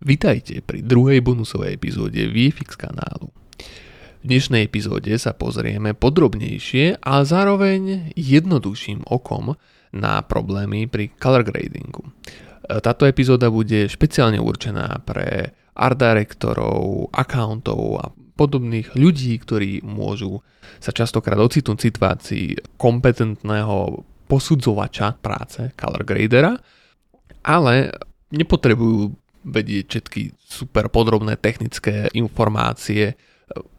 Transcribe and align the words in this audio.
Vitajte 0.00 0.64
pri 0.64 0.80
druhej 0.80 1.20
bonusovej 1.20 1.76
epizóde 1.76 2.24
VFX 2.24 2.72
kanálu. 2.72 3.28
V 4.20 4.24
dnešnej 4.24 4.64
epizóde 4.64 5.12
sa 5.20 5.36
pozrieme 5.36 5.92
podrobnejšie 5.92 7.04
a 7.04 7.20
zároveň 7.20 8.08
jednoduchším 8.16 9.04
okom 9.04 9.60
na 9.92 10.24
problémy 10.24 10.88
pri 10.88 11.12
color 11.20 11.44
gradingu. 11.44 12.16
Táto 12.64 13.04
epizóda 13.04 13.52
bude 13.52 13.92
špeciálne 13.92 14.40
určená 14.40 15.04
pre 15.04 15.52
art 15.76 16.00
directorov, 16.00 17.12
accountov 17.12 18.00
a 18.00 18.08
podobných 18.40 18.96
ľudí, 18.96 19.36
ktorí 19.36 19.84
môžu 19.84 20.40
sa 20.80 20.96
častokrát 20.96 21.36
ocitnúť 21.36 21.76
v 21.76 21.86
situácii 21.92 22.46
kompetentného 22.80 24.00
posudzovača 24.24 25.20
práce, 25.20 25.76
color 25.76 26.08
gradera, 26.08 26.56
ale 27.44 27.92
nepotrebujú 28.32 29.19
vedieť 29.44 29.84
všetky 29.88 30.22
super 30.40 30.92
podrobné 30.92 31.40
technické 31.40 32.08
informácie 32.12 33.16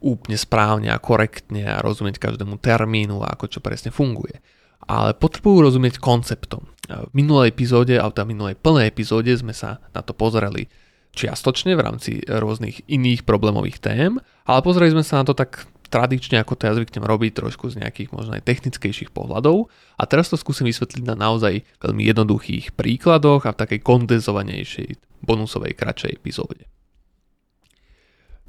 úplne 0.04 0.36
správne 0.36 0.92
a 0.92 1.00
korektne 1.00 1.64
a 1.64 1.80
rozumieť 1.80 2.20
každému 2.20 2.60
termínu 2.60 3.24
a 3.24 3.32
ako 3.32 3.48
čo 3.48 3.64
presne 3.64 3.88
funguje. 3.88 4.42
Ale 4.84 5.16
potrebujú 5.16 5.64
rozumieť 5.64 6.02
konceptom. 6.02 6.68
V 6.90 7.12
minulej 7.16 7.54
epizóde, 7.54 7.96
alebo 7.96 8.12
v 8.20 8.32
minulej 8.36 8.56
plnej 8.60 8.90
epizóde 8.90 9.32
sme 9.32 9.56
sa 9.56 9.80
na 9.96 10.04
to 10.04 10.12
pozreli 10.12 10.68
čiastočne 11.12 11.76
v 11.76 11.84
rámci 11.84 12.10
rôznych 12.24 12.84
iných 12.88 13.24
problémových 13.24 13.78
tém, 13.80 14.20
ale 14.44 14.60
pozreli 14.60 14.92
sme 14.92 15.04
sa 15.04 15.22
na 15.22 15.24
to 15.28 15.36
tak 15.36 15.64
tradične, 15.92 16.40
ako 16.40 16.56
to 16.56 16.64
ja 16.64 16.72
zvyknem 16.72 17.04
robiť, 17.04 17.36
trošku 17.36 17.68
z 17.68 17.84
nejakých 17.84 18.16
možno 18.16 18.32
aj 18.32 18.48
technickejších 18.48 19.12
pohľadov. 19.12 19.68
A 20.00 20.02
teraz 20.08 20.32
to 20.32 20.40
skúsim 20.40 20.64
vysvetliť 20.64 21.04
na 21.04 21.12
naozaj 21.12 21.60
veľmi 21.84 22.02
jednoduchých 22.08 22.72
príkladoch 22.72 23.44
a 23.44 23.52
v 23.52 23.60
takej 23.60 23.80
kondenzovanejšej 23.84 24.88
bonusovej 25.20 25.76
kratšej 25.76 26.16
epizóde. 26.16 26.64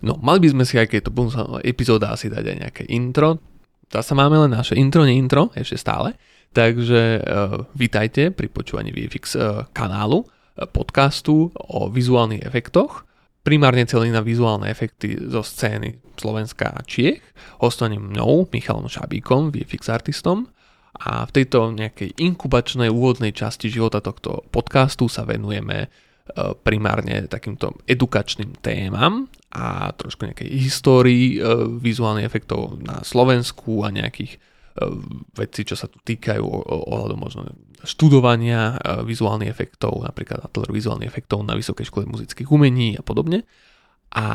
No, 0.04 0.20
mali 0.20 0.48
by 0.48 0.50
sme 0.56 0.64
si 0.64 0.80
aj 0.80 0.88
keď 0.88 1.12
to 1.12 1.16
bonusová 1.16 1.60
epizóda 1.64 2.16
asi 2.16 2.32
dať 2.32 2.44
aj 2.44 2.58
nejaké 2.60 2.84
intro. 2.92 3.40
Zase 3.88 4.16
máme 4.16 4.40
len 4.48 4.52
naše 4.52 4.80
intro, 4.80 5.04
nie 5.04 5.20
intro, 5.20 5.52
ešte 5.56 5.80
stále. 5.80 6.16
Takže 6.54 7.02
uh, 7.20 7.66
vítajte 7.74 8.30
pri 8.30 8.48
počúvaní 8.52 8.94
VFX 8.94 9.24
uh, 9.36 9.66
kanálu, 9.72 10.24
uh, 10.24 10.68
podcastu 10.70 11.50
o 11.56 11.88
vizuálnych 11.88 12.46
efektoch. 12.46 13.06
Primárne 13.44 13.84
celý 13.84 14.08
na 14.08 14.24
vizuálne 14.24 14.72
efekty 14.72 15.20
zo 15.20 15.44
scény 15.44 16.00
Slovenska 16.16 16.72
a 16.72 16.80
Čiech. 16.80 17.20
Ostanem 17.60 18.00
mnou, 18.00 18.48
Michalom 18.48 18.88
Šabíkom, 18.88 19.52
VFX 19.52 19.92
artistom. 19.92 20.48
A 21.04 21.28
v 21.28 21.32
tejto 21.36 21.76
nejakej 21.76 22.16
inkubačnej 22.24 22.88
úvodnej 22.88 23.36
časti 23.36 23.68
života 23.68 24.00
tohto 24.00 24.48
podcastu 24.48 25.12
sa 25.12 25.28
venujeme 25.28 25.92
E, 26.24 26.56
primárne 26.64 27.28
takýmto 27.28 27.84
edukačným 27.84 28.56
témam 28.64 29.28
a 29.52 29.92
trošku 29.92 30.24
nejakej 30.24 30.56
histórii 30.56 31.36
e, 31.36 31.68
vizuálnych 31.84 32.24
efektov 32.24 32.80
na 32.80 33.04
Slovensku 33.04 33.84
a 33.84 33.92
nejakých 33.92 34.40
e, 34.74 34.90
vecí, 35.38 35.66
čo 35.66 35.78
sa 35.78 35.88
tu 35.88 36.02
týkajú 36.02 36.44
ohľadom 36.90 37.20
možno 37.20 37.42
študovania 37.84 38.80
vizuálnych 39.04 39.52
efektov, 39.52 40.08
napríklad 40.08 40.48
vizuálnych 40.72 41.12
efektov 41.12 41.44
na 41.44 41.52
Vysokej 41.52 41.92
škole 41.92 42.08
muzických 42.08 42.48
umení 42.48 42.96
a 42.96 43.04
podobne. 43.04 43.44
A 44.14 44.26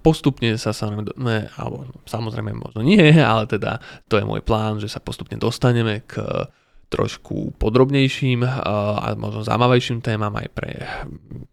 postupne 0.00 0.54
sa 0.56 0.70
samozrejme, 0.70 1.58
alebo 1.58 1.90
samozrejme 2.06 2.54
možno 2.54 2.86
nie, 2.86 3.02
ale 3.34 3.50
teda 3.50 3.82
to 4.06 4.16
je 4.16 4.24
môj 4.24 4.40
plán, 4.40 4.78
že 4.78 4.88
sa 4.88 5.02
postupne 5.02 5.36
dostaneme 5.36 6.06
k 6.06 6.22
trošku 6.94 7.58
podrobnejším 7.58 8.46
a 8.46 9.18
možno 9.18 9.42
zaujímavejším 9.42 9.98
témam 9.98 10.30
aj 10.38 10.48
pre 10.54 10.70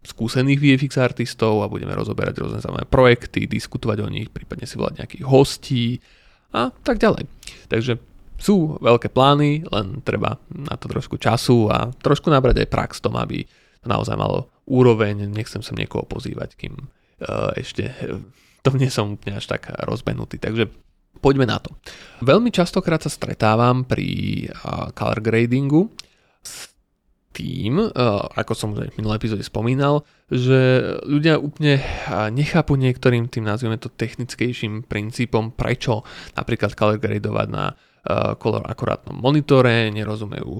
skúsených 0.06 0.60
VFX 0.62 1.02
artistov 1.02 1.66
a 1.66 1.72
budeme 1.72 1.98
rozoberať 1.98 2.38
rôzne 2.38 2.62
zaujímavé 2.62 2.86
projekty, 2.86 3.50
diskutovať 3.50 4.06
o 4.06 4.08
nich, 4.12 4.30
prípadne 4.30 4.70
si 4.70 4.78
volať 4.78 5.02
nejakých 5.02 5.24
hostí 5.26 5.98
a 6.54 6.70
tak 6.70 7.02
ďalej. 7.02 7.26
Takže 7.66 8.11
sú 8.42 8.82
veľké 8.82 9.14
plány, 9.14 9.62
len 9.70 10.02
treba 10.02 10.42
na 10.50 10.74
to 10.74 10.90
trošku 10.90 11.14
času 11.22 11.70
a 11.70 11.94
trošku 12.02 12.26
nabrať 12.26 12.66
aj 12.66 12.72
prax 12.74 12.98
tom, 12.98 13.14
aby 13.14 13.46
to 13.78 13.86
naozaj 13.86 14.18
malo 14.18 14.50
úroveň, 14.66 15.30
nechcem 15.30 15.62
sa 15.62 15.78
niekoho 15.78 16.02
pozývať, 16.02 16.58
kým 16.58 16.74
uh, 16.74 17.54
ešte 17.54 17.94
to 18.66 18.74
nie 18.74 18.90
som 18.90 19.14
úplne 19.14 19.38
až 19.38 19.46
tak 19.46 19.70
rozbenutý. 19.86 20.42
Takže 20.42 20.70
Poďme 21.22 21.46
na 21.46 21.62
to. 21.62 21.70
Veľmi 22.24 22.50
častokrát 22.50 22.98
sa 22.98 23.12
stretávam 23.12 23.86
pri 23.86 24.42
uh, 24.48 24.90
color 24.90 25.22
gradingu 25.22 25.86
s 26.42 26.72
tým, 27.32 27.80
ako 28.36 28.52
som 28.52 28.76
už 28.76 28.92
v 28.92 28.96
minulé 29.00 29.16
epizóde 29.16 29.40
spomínal, 29.40 30.04
že 30.28 30.84
ľudia 31.08 31.40
úplne 31.40 31.80
nechápu 32.28 32.76
niektorým 32.76 33.24
tým, 33.32 33.48
nazvime 33.48 33.80
to 33.80 33.88
technickejším 33.88 34.84
princípom, 34.84 35.48
prečo 35.48 36.04
napríklad 36.36 36.76
color 36.76 37.00
gradovať 37.00 37.48
na 37.48 37.72
color 38.38 38.66
akurátnom 38.66 39.14
monitore, 39.22 39.90
nerozumejú 39.94 40.58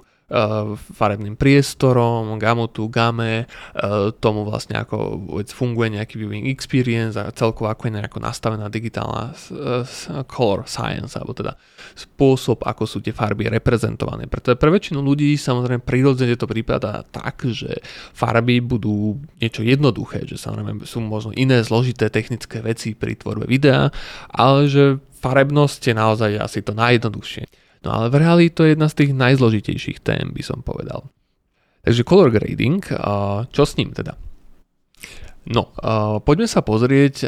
farebným 0.73 1.37
priestorom, 1.37 2.41
gamotu, 2.41 2.89
game, 2.89 3.45
eh, 3.45 3.47
tomu 4.17 4.49
vlastne 4.49 4.81
ako 4.81 5.29
funguje 5.53 6.01
nejaký 6.01 6.17
viewing 6.17 6.49
experience 6.49 7.21
a 7.21 7.29
celkovo 7.37 7.69
ako 7.69 7.89
je 7.89 7.93
nejako 8.01 8.19
nastavená 8.25 8.73
digitálna 8.73 9.37
eh, 9.37 9.85
color 10.25 10.65
science, 10.65 11.21
alebo 11.21 11.37
teda 11.37 11.53
spôsob, 11.93 12.65
ako 12.65 12.89
sú 12.89 12.99
tie 13.05 13.13
farby 13.13 13.53
reprezentované. 13.53 14.25
Preto 14.25 14.57
pre 14.57 14.73
väčšinu 14.73 15.05
ľudí 15.05 15.37
samozrejme 15.37 15.85
prirodzene 15.85 16.41
to 16.41 16.49
prípada 16.49 17.05
tak, 17.05 17.45
že 17.53 17.85
farby 18.17 18.65
budú 18.65 19.21
niečo 19.37 19.61
jednoduché, 19.61 20.25
že 20.25 20.41
samozrejme 20.41 20.89
sú 20.89 21.05
možno 21.05 21.37
iné 21.37 21.61
zložité 21.61 22.09
technické 22.09 22.65
veci 22.65 22.97
pri 22.97 23.21
tvorbe 23.21 23.45
videa, 23.45 23.93
ale 24.33 24.65
že 24.73 24.97
farebnosť 25.21 25.93
je 25.93 25.95
naozaj 25.95 26.31
asi 26.41 26.65
to 26.65 26.73
najjednoduchšie. 26.73 27.62
No 27.83 27.89
ale 27.99 28.15
v 28.15 28.23
reáli 28.23 28.47
to 28.55 28.63
je 28.63 28.79
jedna 28.79 28.87
z 28.87 28.97
tých 29.03 29.11
najzložitejších 29.15 29.99
tém, 30.07 30.31
by 30.31 30.43
som 30.43 30.63
povedal. 30.63 31.11
Takže 31.83 32.07
color 32.07 32.31
grading, 32.31 32.79
čo 33.51 33.63
s 33.67 33.75
ním 33.75 33.91
teda? 33.91 34.15
No, 35.43 35.75
poďme 36.23 36.47
sa 36.47 36.63
pozrieť 36.63 37.27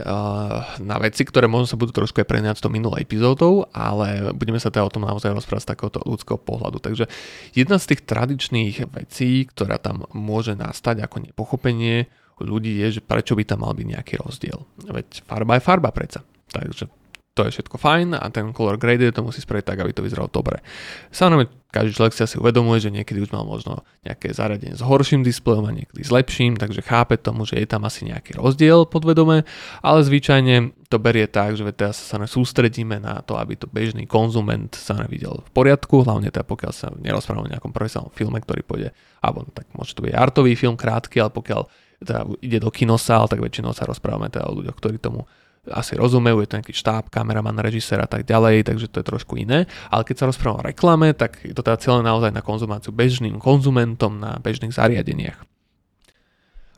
na 0.79 0.97
veci, 1.03 1.27
ktoré 1.27 1.51
možno 1.51 1.75
sa 1.75 1.75
budú 1.75 1.91
trošku 1.91 2.23
aj 2.23 2.31
preňať 2.31 2.55
s 2.59 2.63
tou 2.63 2.71
minulou 2.71 2.95
epizódou, 2.95 3.67
ale 3.75 4.31
budeme 4.31 4.63
sa 4.63 4.71
teda 4.71 4.87
o 4.87 4.95
tom 4.95 5.03
naozaj 5.03 5.35
rozprávať 5.35 5.67
z 5.67 5.71
takéhoto 5.75 5.99
ľudského 6.07 6.39
pohľadu. 6.39 6.79
Takže 6.79 7.11
jedna 7.59 7.83
z 7.83 7.91
tých 7.91 8.07
tradičných 8.07 8.87
vecí, 8.95 9.51
ktorá 9.51 9.83
tam 9.83 10.07
môže 10.15 10.55
nastať 10.55 11.03
ako 11.03 11.27
nepochopenie 11.27 12.07
ľudí 12.39 12.79
je, 12.87 12.99
že 12.99 13.01
prečo 13.03 13.35
by 13.35 13.43
tam 13.43 13.67
mal 13.67 13.75
byť 13.75 13.87
nejaký 13.99 14.23
rozdiel. 14.23 14.63
Veď 14.87 15.27
farba 15.27 15.59
je 15.59 15.67
farba 15.67 15.91
predsa. 15.91 16.23
Takže 16.55 16.87
to 17.35 17.43
je 17.51 17.59
všetko 17.59 17.83
fajn 17.83 18.15
a 18.15 18.31
ten 18.31 18.55
color 18.55 18.79
grade 18.79 19.11
to 19.11 19.21
musí 19.27 19.43
spraviť 19.43 19.67
tak, 19.67 19.83
aby 19.83 19.91
to 19.91 20.07
vyzeralo 20.07 20.31
dobre. 20.31 20.63
Samozrejme, 21.11 21.51
každý 21.75 21.91
človek 21.91 22.15
si 22.15 22.23
asi 22.23 22.37
uvedomuje, 22.39 22.79
že 22.79 22.95
niekedy 22.95 23.19
už 23.19 23.35
mal 23.35 23.43
možno 23.43 23.83
nejaké 24.07 24.31
zariadenie 24.31 24.79
s 24.79 24.87
horším 24.87 25.27
displejom 25.27 25.67
a 25.67 25.75
niekedy 25.75 26.07
s 26.07 26.15
lepším, 26.15 26.55
takže 26.55 26.87
chápe 26.87 27.19
tomu, 27.19 27.43
že 27.43 27.59
je 27.59 27.67
tam 27.67 27.83
asi 27.83 28.07
nejaký 28.07 28.39
rozdiel 28.39 28.87
podvedome, 28.87 29.43
ale 29.83 29.99
zvyčajne 30.07 30.87
to 30.87 31.03
berie 31.03 31.27
tak, 31.27 31.59
že 31.59 31.67
teraz 31.75 31.99
sa 31.99 32.23
sústredíme 32.23 33.03
na 33.03 33.19
to, 33.27 33.35
aby 33.35 33.59
to 33.59 33.67
bežný 33.67 34.07
konzument 34.07 34.71
sa 34.79 34.95
nevidel 34.95 35.43
v 35.43 35.51
poriadku, 35.51 36.07
hlavne 36.07 36.31
teda 36.31 36.47
pokiaľ 36.47 36.71
sa 36.71 36.95
nerozprávame 36.95 37.51
o 37.51 37.53
nejakom 37.59 37.75
profesionálnom 37.75 38.15
filme, 38.15 38.39
ktorý 38.39 38.63
pôjde, 38.63 38.89
alebo 39.19 39.43
tak 39.51 39.67
môže 39.75 39.99
to 39.99 40.07
byť 40.07 40.15
artový 40.15 40.55
film 40.55 40.79
krátky, 40.79 41.19
ale 41.19 41.35
pokiaľ 41.35 41.67
teda 41.99 42.31
ide 42.39 42.63
do 42.63 42.71
kinosál, 42.71 43.27
tak 43.27 43.43
väčšinou 43.43 43.75
sa 43.75 43.91
rozprávame 43.91 44.31
teda 44.31 44.47
o 44.47 44.55
ľuďoch, 44.55 44.79
ktorí 44.79 45.03
tomu 45.03 45.27
asi 45.73 45.97
rozumejú, 45.97 46.45
je 46.45 46.49
to 46.51 46.57
nejaký 46.61 46.75
štáb, 46.77 47.09
kameraman, 47.09 47.57
režisér 47.61 48.05
a 48.05 48.09
tak 48.09 48.29
ďalej, 48.29 48.69
takže 48.69 48.91
to 48.93 49.01
je 49.01 49.07
trošku 49.09 49.41
iné. 49.41 49.65
Ale 49.89 50.05
keď 50.05 50.17
sa 50.21 50.29
rozprávam 50.29 50.61
o 50.61 50.69
reklame, 50.69 51.17
tak 51.17 51.41
je 51.41 51.57
to 51.57 51.65
teda 51.65 51.81
celé 51.81 52.01
naozaj 52.05 52.33
na 52.33 52.45
konzumáciu 52.45 52.93
bežným 52.93 53.41
konzumentom 53.41 54.21
na 54.21 54.37
bežných 54.41 54.77
zariadeniach. 54.77 55.41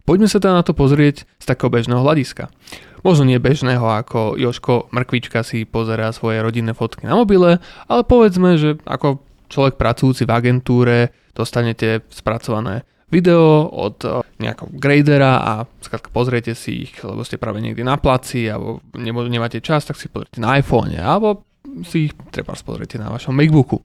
Poďme 0.07 0.31
sa 0.31 0.39
teda 0.39 0.55
na 0.55 0.63
to 0.63 0.71
pozrieť 0.71 1.27
z 1.27 1.45
takého 1.51 1.67
bežného 1.67 1.99
hľadiska. 1.99 2.47
Možno 3.03 3.27
nie 3.27 3.43
bežného, 3.43 3.83
ako 3.83 4.39
Joško 4.39 4.95
Mrkvička 4.95 5.43
si 5.43 5.67
pozerá 5.67 6.15
svoje 6.15 6.39
rodinné 6.39 6.79
fotky 6.79 7.11
na 7.11 7.19
mobile, 7.19 7.59
ale 7.91 8.03
povedzme, 8.07 8.55
že 8.55 8.79
ako 8.87 9.19
človek 9.51 9.75
pracujúci 9.75 10.23
v 10.23 10.35
agentúre 10.35 10.97
dostanete 11.35 12.07
spracované 12.11 12.87
video 13.11 13.71
od 13.71 13.97
eh, 14.05 14.23
nejakého 14.43 14.71
gradera 14.75 15.33
a 15.41 15.53
skrátka 15.81 16.11
pozriete 16.11 16.53
si 16.59 16.89
ich, 16.89 16.95
lebo 17.01 17.23
ste 17.23 17.41
práve 17.41 17.63
niekde 17.63 17.87
na 17.87 17.97
placi 17.97 18.51
alebo 18.51 18.83
nemáte 18.97 19.63
čas, 19.63 19.87
tak 19.87 19.97
si 19.97 20.11
pozriete 20.11 20.43
na 20.43 20.59
iPhone 20.59 20.95
alebo 20.99 21.47
si 21.87 22.11
ich 22.11 22.13
treba 22.31 22.55
pozriete 22.55 22.99
na 22.99 23.11
vašom 23.11 23.35
MacBooku. 23.35 23.79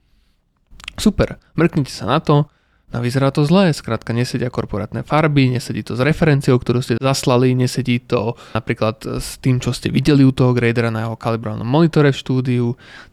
Super, 0.98 1.40
mrknite 1.56 1.90
sa 1.90 2.06
na 2.06 2.20
to, 2.22 2.46
a 2.92 3.00
vyzerá 3.00 3.32
to 3.32 3.48
zle, 3.48 3.72
skrátka 3.72 4.12
nesedia 4.12 4.52
korporátne 4.52 5.08
farby, 5.08 5.48
nesedí 5.48 5.80
to 5.80 5.96
s 5.96 6.04
referenciou, 6.04 6.60
ktorú 6.60 6.84
ste 6.84 7.00
zaslali, 7.00 7.56
nesedí 7.56 8.04
to 8.04 8.36
napríklad 8.52 9.24
s 9.24 9.40
tým, 9.40 9.64
čo 9.64 9.72
ste 9.72 9.88
videli 9.88 10.28
u 10.28 10.36
toho 10.36 10.52
gradera 10.52 10.92
na 10.92 11.08
jeho 11.08 11.16
kalibrovanom 11.16 11.64
monitore 11.64 12.12
v 12.12 12.20
štúdiu, 12.20 12.66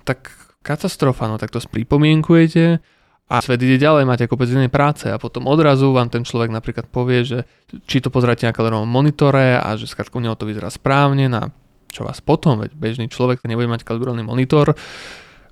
tak 0.03 0.35
katastrofa, 0.67 1.31
no 1.31 1.39
tak 1.39 1.55
to 1.55 1.63
spripomienkujete 1.63 2.83
a 3.29 3.45
svet 3.45 3.61
ide 3.61 3.77
ďalej, 3.77 4.09
máte 4.09 4.25
kopec 4.25 4.49
inej 4.49 4.73
práce 4.73 5.05
a 5.05 5.21
potom 5.21 5.45
odrazu 5.45 5.93
vám 5.93 6.09
ten 6.09 6.25
človek 6.25 6.49
napríklad 6.49 6.89
povie, 6.89 7.29
že 7.29 7.39
či 7.85 8.01
to 8.01 8.09
pozráte 8.09 8.49
na 8.49 8.57
kalibrovom 8.57 8.89
monitore 8.89 9.61
a 9.61 9.77
že 9.77 9.85
skrátka 9.85 10.17
u 10.17 10.25
neho 10.25 10.33
to 10.33 10.49
vyzerá 10.49 10.73
správne, 10.73 11.29
na 11.29 11.53
čo 11.93 12.09
vás 12.09 12.25
potom, 12.25 12.65
veď 12.65 12.73
bežný 12.73 13.07
človek 13.13 13.45
nebude 13.45 13.69
mať 13.69 13.85
kalibrovaný 13.85 14.25
monitor, 14.25 14.73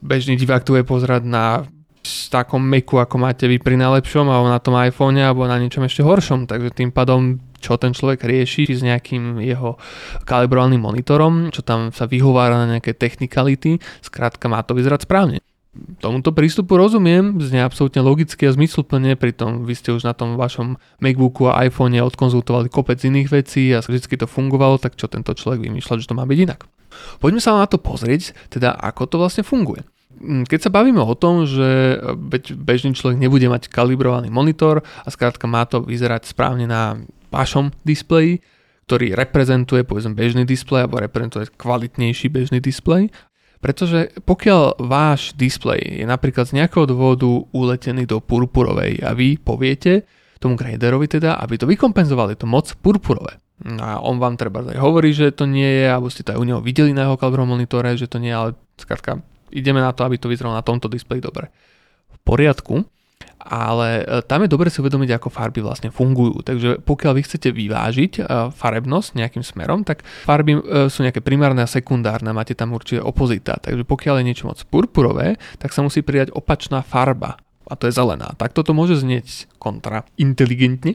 bežný 0.00 0.40
divák 0.40 0.64
tu 0.64 0.72
je 0.72 0.88
pozerať 0.88 1.28
na 1.28 1.68
takom 2.32 2.62
Macu, 2.62 3.02
ako 3.02 3.16
máte 3.18 3.44
vy 3.50 3.58
pri 3.58 3.76
najlepšom, 3.76 4.30
alebo 4.30 4.46
na 4.46 4.62
tom 4.62 4.78
iPhone, 4.78 5.18
alebo 5.18 5.44
na 5.44 5.58
niečom 5.58 5.84
ešte 5.84 6.06
horšom, 6.06 6.48
takže 6.48 6.72
tým 6.72 6.94
pádom 6.94 7.42
čo 7.60 7.74
ten 7.80 7.90
človek 7.90 8.22
rieši 8.22 8.68
s 8.68 8.80
nejakým 8.84 9.42
jeho 9.42 9.74
kalibrovaným 10.22 10.80
monitorom, 10.80 11.50
čo 11.50 11.66
tam 11.66 11.90
sa 11.90 12.06
vyhovára 12.06 12.62
na 12.62 12.78
nejaké 12.78 12.94
technikality, 12.94 13.82
skrátka 14.00 14.46
má 14.46 14.62
to 14.62 14.76
vyzerať 14.76 15.02
správne 15.02 15.45
tomuto 15.98 16.32
prístupu 16.32 16.76
rozumiem, 16.76 17.40
znie 17.40 17.64
absolútne 17.64 18.04
logicky 18.04 18.46
a 18.48 18.54
zmysluplne, 18.54 19.16
pritom 19.16 19.64
vy 19.64 19.74
ste 19.76 19.92
už 19.92 20.04
na 20.04 20.12
tom 20.12 20.36
vašom 20.36 20.76
MacBooku 21.00 21.48
a 21.48 21.64
iPhone 21.66 21.96
odkonzultovali 22.02 22.68
kopec 22.68 23.00
iných 23.00 23.28
vecí 23.30 23.72
a 23.72 23.80
vždy 23.80 24.20
to 24.20 24.28
fungovalo, 24.28 24.76
tak 24.76 24.94
čo 24.94 25.08
tento 25.08 25.32
človek 25.32 25.64
vymýšľa, 25.64 26.02
že 26.02 26.08
to 26.08 26.18
má 26.18 26.28
byť 26.28 26.38
inak. 26.38 26.68
Poďme 27.20 27.40
sa 27.40 27.56
na 27.56 27.68
to 27.68 27.76
pozrieť, 27.80 28.32
teda 28.48 28.72
ako 28.72 29.02
to 29.08 29.16
vlastne 29.20 29.44
funguje. 29.44 29.84
Mm, 30.16 30.48
keď 30.48 30.68
sa 30.68 30.70
bavíme 30.72 31.00
o 31.00 31.12
tom, 31.12 31.44
že 31.44 32.00
bežný 32.56 32.96
človek 32.96 33.20
nebude 33.20 33.46
mať 33.52 33.68
kalibrovaný 33.68 34.32
monitor 34.32 34.80
a 35.04 35.08
skrátka 35.12 35.44
má 35.44 35.68
to 35.68 35.84
vyzerať 35.84 36.24
správne 36.24 36.64
na 36.64 36.96
vašom 37.28 37.74
displeji, 37.84 38.40
ktorý 38.86 39.18
reprezentuje 39.18 39.82
povedzme 39.82 40.14
bežný 40.14 40.46
displej 40.46 40.86
alebo 40.86 41.02
reprezentuje 41.02 41.50
kvalitnejší 41.58 42.30
bežný 42.30 42.62
displej 42.62 43.10
pretože 43.60 44.12
pokiaľ 44.22 44.80
váš 44.82 45.32
displej 45.34 46.02
je 46.02 46.06
napríklad 46.06 46.46
z 46.48 46.62
nejakého 46.62 46.86
dôvodu 46.86 47.28
uletený 47.50 48.04
do 48.04 48.20
purpurovej 48.20 49.02
a 49.02 49.16
vy 49.16 49.40
poviete 49.40 50.06
tomu 50.38 50.54
graderovi 50.54 51.08
teda, 51.08 51.40
aby 51.40 51.56
to 51.56 51.66
vykompenzovali, 51.66 52.36
to 52.36 52.44
moc 52.44 52.68
purpurové. 52.80 53.40
A 53.80 54.04
on 54.04 54.20
vám 54.20 54.36
treba 54.36 54.60
aj 54.60 54.76
hovorí, 54.76 55.16
že 55.16 55.32
to 55.32 55.48
nie 55.48 55.64
je, 55.64 55.88
alebo 55.88 56.12
ste 56.12 56.20
to 56.20 56.36
aj 56.36 56.40
u 56.40 56.44
neho 56.44 56.60
videli 56.60 56.92
na 56.92 57.08
jeho 57.08 57.16
kalibrovom 57.16 57.56
monitore, 57.56 57.96
že 57.96 58.04
to 58.04 58.20
nie 58.20 58.28
je, 58.28 58.36
ale 58.36 58.50
skrátka 58.76 59.24
ideme 59.48 59.80
na 59.80 59.96
to, 59.96 60.04
aby 60.04 60.20
to 60.20 60.28
vyzeralo 60.28 60.52
na 60.52 60.60
tomto 60.60 60.92
displeji 60.92 61.24
dobre. 61.24 61.48
V 62.12 62.18
poriadku, 62.20 62.84
ale 63.40 64.02
e, 64.02 64.22
tam 64.24 64.42
je 64.42 64.50
dobre 64.50 64.72
si 64.72 64.82
uvedomiť, 64.82 65.16
ako 65.16 65.28
farby 65.28 65.60
vlastne 65.62 65.92
fungujú. 65.92 66.42
Takže 66.42 66.82
pokiaľ 66.82 67.12
vy 67.16 67.22
chcete 67.22 67.48
vyvážiť 67.52 68.12
e, 68.18 68.22
farebnosť 68.52 69.08
nejakým 69.16 69.44
smerom, 69.44 69.86
tak 69.86 70.02
farby 70.26 70.58
e, 70.58 70.60
sú 70.90 71.06
nejaké 71.06 71.20
primárne 71.20 71.62
a 71.62 71.70
sekundárne, 71.70 72.34
máte 72.34 72.56
tam 72.56 72.74
určite 72.74 73.04
opozita. 73.04 73.60
Takže 73.60 73.84
pokiaľ 73.84 74.20
je 74.20 74.26
niečo 74.26 74.48
moc 74.48 74.58
purpurové, 74.66 75.36
tak 75.60 75.70
sa 75.70 75.84
musí 75.84 76.00
pridať 76.02 76.32
opačná 76.32 76.80
farba 76.80 77.36
a 77.66 77.74
to 77.74 77.90
je 77.90 77.98
zelená. 77.98 78.30
Tak 78.38 78.54
toto 78.54 78.70
môže 78.70 78.94
znieť 78.94 79.50
kontra 79.58 80.06
inteligentne, 80.14 80.94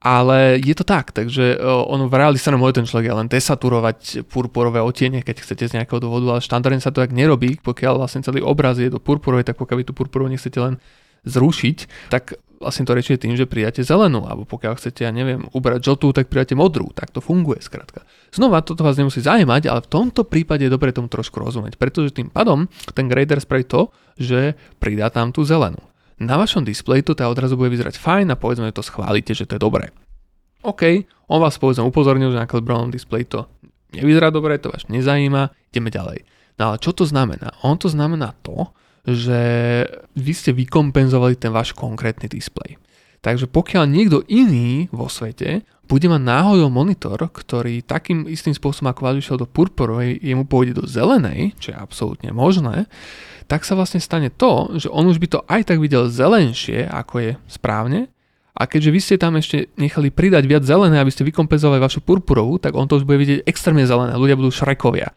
ale 0.00 0.56
je 0.56 0.72
to 0.72 0.80
tak, 0.80 1.12
takže 1.12 1.60
on 1.60 2.08
v 2.08 2.14
reáli 2.16 2.40
sa 2.40 2.56
môže 2.56 2.80
ten 2.80 2.88
človek 2.88 3.12
len 3.12 3.28
desaturovať 3.28 4.24
purpurové 4.24 4.80
otiene, 4.80 5.20
keď 5.20 5.44
chcete 5.44 5.68
z 5.68 5.74
nejakého 5.76 6.00
dôvodu, 6.00 6.32
ale 6.32 6.40
štandardne 6.40 6.80
sa 6.80 6.88
to 6.88 7.04
tak 7.04 7.12
nerobí, 7.12 7.60
pokiaľ 7.60 8.00
vlastne 8.00 8.24
celý 8.24 8.40
obraz 8.40 8.80
je 8.80 8.88
do 8.88 8.96
purpurovej, 8.96 9.44
tak 9.44 9.60
pokiaľ 9.60 9.76
vy 9.76 9.84
tú 9.84 9.92
purpurovú 9.92 10.32
nechcete 10.32 10.56
len 10.56 10.80
zrušiť, 11.26 12.08
tak 12.08 12.38
vlastne 12.60 12.88
to 12.88 12.96
riešite 12.96 13.28
tým, 13.28 13.36
že 13.36 13.44
pridáte 13.44 13.84
zelenú, 13.84 14.24
alebo 14.24 14.48
pokiaľ 14.48 14.80
chcete, 14.80 15.04
ja 15.04 15.12
neviem, 15.12 15.44
ubrať 15.52 15.92
žltú, 15.92 16.16
tak 16.16 16.32
pridáte 16.32 16.56
modrú, 16.56 16.88
tak 16.96 17.12
to 17.12 17.20
funguje 17.20 17.60
skrátka. 17.60 18.08
Znova, 18.32 18.64
toto 18.64 18.82
vás 18.82 18.96
nemusí 18.96 19.20
zaujímať, 19.20 19.68
ale 19.68 19.84
v 19.84 19.92
tomto 19.92 20.24
prípade 20.24 20.64
je 20.64 20.72
dobre 20.72 20.90
tomu 20.92 21.12
trošku 21.12 21.36
rozumieť, 21.36 21.76
pretože 21.76 22.16
tým 22.16 22.32
pádom 22.32 22.68
ten 22.96 23.06
grader 23.06 23.40
spraví 23.40 23.68
to, 23.68 23.92
že 24.16 24.56
pridá 24.80 25.12
tam 25.12 25.30
tú 25.30 25.44
zelenú. 25.44 25.80
Na 26.16 26.40
vašom 26.40 26.64
displeji 26.64 27.04
to 27.04 27.12
teda 27.12 27.28
odrazu 27.28 27.60
bude 27.60 27.68
vyzerať 27.68 28.00
fajn 28.00 28.32
a 28.32 28.40
povedzme, 28.40 28.72
že 28.72 28.80
to 28.80 28.88
schválite, 28.88 29.36
že 29.36 29.44
to 29.44 29.60
je 29.60 29.62
dobré. 29.62 29.92
OK, 30.64 31.04
on 31.28 31.38
vás 31.44 31.60
povedzme 31.60 31.84
upozornil, 31.84 32.32
že 32.32 32.40
na 32.40 32.48
kalibrovom 32.48 32.88
displeji 32.88 33.28
to 33.28 33.44
nevyzerá 33.92 34.32
dobre, 34.32 34.56
to 34.56 34.72
vás 34.72 34.88
nezajíma, 34.88 35.52
ideme 35.70 35.92
ďalej. 35.92 36.24
No 36.56 36.72
ale 36.72 36.76
čo 36.80 36.96
to 36.96 37.04
znamená? 37.04 37.52
On 37.60 37.76
to 37.76 37.92
znamená 37.92 38.32
to, 38.40 38.72
že 39.06 39.40
vy 40.18 40.32
ste 40.34 40.50
vykompenzovali 40.50 41.38
ten 41.38 41.54
váš 41.54 41.70
konkrétny 41.72 42.26
displej. 42.26 42.76
Takže 43.22 43.46
pokiaľ 43.50 43.84
niekto 43.86 44.22
iný 44.26 44.90
vo 44.90 45.06
svete 45.10 45.66
bude 45.86 46.06
mať 46.10 46.22
náhodou 46.22 46.66
monitor, 46.66 47.18
ktorý 47.18 47.86
takým 47.86 48.26
istým 48.26 48.54
spôsobom 48.54 48.90
ako 48.90 49.00
vás 49.06 49.22
do 49.22 49.46
purpurovej, 49.46 50.18
jemu 50.18 50.42
pôjde 50.46 50.82
do 50.82 50.84
zelenej, 50.86 51.54
čo 51.62 51.70
je 51.70 51.78
absolútne 51.78 52.34
možné, 52.34 52.90
tak 53.46 53.62
sa 53.62 53.78
vlastne 53.78 54.02
stane 54.02 54.30
to, 54.34 54.74
že 54.82 54.90
on 54.90 55.06
už 55.06 55.22
by 55.22 55.28
to 55.30 55.40
aj 55.46 55.70
tak 55.70 55.78
videl 55.78 56.10
zelenšie, 56.10 56.90
ako 56.90 57.14
je 57.22 57.30
správne, 57.46 58.10
a 58.56 58.64
keďže 58.64 58.90
vy 58.90 59.00
ste 59.04 59.16
tam 59.20 59.36
ešte 59.36 59.68
nechali 59.76 60.08
pridať 60.08 60.48
viac 60.48 60.64
zelené, 60.64 60.96
aby 60.96 61.12
ste 61.12 61.28
vykompenzovali 61.28 61.76
vašu 61.76 62.00
purpurovú, 62.00 62.56
tak 62.56 62.72
on 62.72 62.88
to 62.88 62.96
už 62.96 63.04
bude 63.04 63.20
vidieť 63.20 63.44
extrémne 63.44 63.84
zelené. 63.84 64.16
Ľudia 64.16 64.32
budú 64.32 64.48
šrekovia. 64.48 65.12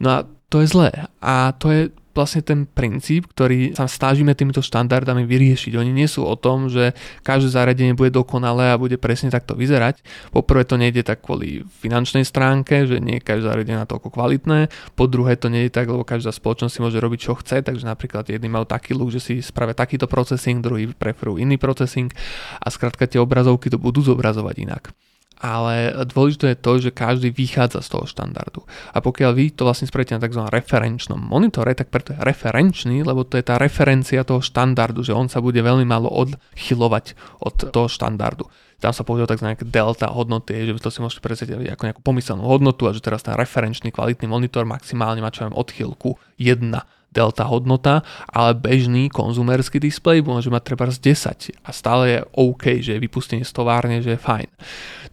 No 0.00 0.08
a 0.08 0.18
to 0.48 0.64
je 0.64 0.72
zlé. 0.72 0.90
A 1.20 1.52
to 1.52 1.68
je 1.68 1.82
vlastne 2.18 2.42
ten 2.42 2.66
princíp, 2.66 3.30
ktorý 3.30 3.78
sa 3.78 3.86
snažíme 3.86 4.34
týmito 4.34 4.58
štandardami 4.58 5.22
vyriešiť. 5.22 5.78
Oni 5.78 5.94
nie 5.94 6.10
sú 6.10 6.26
o 6.26 6.34
tom, 6.34 6.66
že 6.66 6.98
každé 7.22 7.54
zariadenie 7.54 7.94
bude 7.94 8.10
dokonalé 8.10 8.74
a 8.74 8.80
bude 8.80 8.98
presne 8.98 9.30
takto 9.30 9.54
vyzerať. 9.54 10.02
Poprvé 10.34 10.66
to 10.66 10.74
nejde 10.74 11.06
tak 11.06 11.22
kvôli 11.22 11.62
finančnej 11.78 12.26
stránke, 12.26 12.90
že 12.90 12.98
nie 12.98 13.22
je 13.22 13.26
každé 13.26 13.46
zariadenie 13.46 13.78
na 13.78 13.86
toľko 13.86 14.10
kvalitné. 14.10 14.66
Po 14.98 15.06
druhé 15.06 15.38
to 15.38 15.46
nejde 15.46 15.70
tak, 15.70 15.86
lebo 15.86 16.02
každá 16.02 16.34
spoločnosť 16.34 16.74
si 16.74 16.82
môže 16.82 16.98
robiť 16.98 17.20
čo 17.22 17.38
chce, 17.38 17.62
takže 17.62 17.86
napríklad 17.86 18.26
jedni 18.26 18.50
majú 18.50 18.66
taký 18.66 18.98
look, 18.98 19.14
že 19.14 19.22
si 19.22 19.38
spravia 19.38 19.78
takýto 19.78 20.10
procesing, 20.10 20.58
druhý 20.58 20.90
preferujú 20.90 21.38
iný 21.38 21.54
procesing 21.54 22.10
a 22.58 22.66
skrátka 22.66 23.06
tie 23.06 23.22
obrazovky 23.22 23.70
to 23.70 23.78
budú 23.78 24.02
zobrazovať 24.02 24.56
inak 24.58 24.90
ale 25.38 25.94
dôležité 26.10 26.54
je 26.54 26.58
to, 26.58 26.72
že 26.82 26.90
každý 26.90 27.30
vychádza 27.30 27.82
z 27.82 27.88
toho 27.94 28.04
štandardu. 28.10 28.66
A 28.94 28.98
pokiaľ 28.98 29.30
vy 29.34 29.44
to 29.54 29.62
vlastne 29.62 29.86
spravíte 29.86 30.18
na 30.18 30.22
tzv. 30.22 30.42
referenčnom 30.50 31.18
monitore, 31.18 31.74
tak 31.78 31.94
preto 31.94 32.14
je 32.14 32.20
referenčný, 32.20 33.06
lebo 33.06 33.22
to 33.22 33.38
je 33.38 33.46
tá 33.46 33.56
referencia 33.56 34.26
toho 34.26 34.42
štandardu, 34.42 35.06
že 35.06 35.14
on 35.14 35.30
sa 35.30 35.38
bude 35.38 35.62
veľmi 35.62 35.86
málo 35.86 36.10
odchylovať 36.10 37.14
od 37.38 37.54
toho 37.70 37.86
štandardu. 37.86 38.50
Tam 38.78 38.94
sa 38.94 39.02
používa 39.02 39.26
tzv. 39.30 39.58
delta 39.66 40.10
hodnoty, 40.10 40.54
že 40.66 40.74
vy 40.74 40.78
to 40.78 40.90
si 40.90 41.02
môžete 41.02 41.22
predstaviť 41.22 41.74
ako 41.74 41.82
nejakú 41.86 42.02
pomyselnú 42.02 42.46
hodnotu 42.46 42.86
a 42.86 42.94
že 42.94 43.02
teraz 43.02 43.26
ten 43.26 43.34
referenčný 43.34 43.90
kvalitný 43.90 44.30
monitor 44.30 44.62
maximálne 44.62 45.18
má 45.18 45.34
čo 45.34 45.50
odchýlku 45.50 46.14
1 46.38 46.97
delta 47.08 47.48
hodnota, 47.48 48.04
ale 48.28 48.52
bežný 48.52 49.08
konzumerský 49.08 49.80
displej 49.80 50.20
môže 50.20 50.52
mať 50.52 50.62
treba 50.62 50.86
z 50.92 51.16
10 51.16 51.64
a 51.64 51.70
stále 51.72 52.04
je 52.08 52.18
OK, 52.36 52.64
že 52.84 52.96
je 52.96 53.02
vypustenie 53.02 53.44
z 53.44 53.52
továrne, 53.52 54.04
že 54.04 54.14
je 54.14 54.20
fajn. 54.20 54.48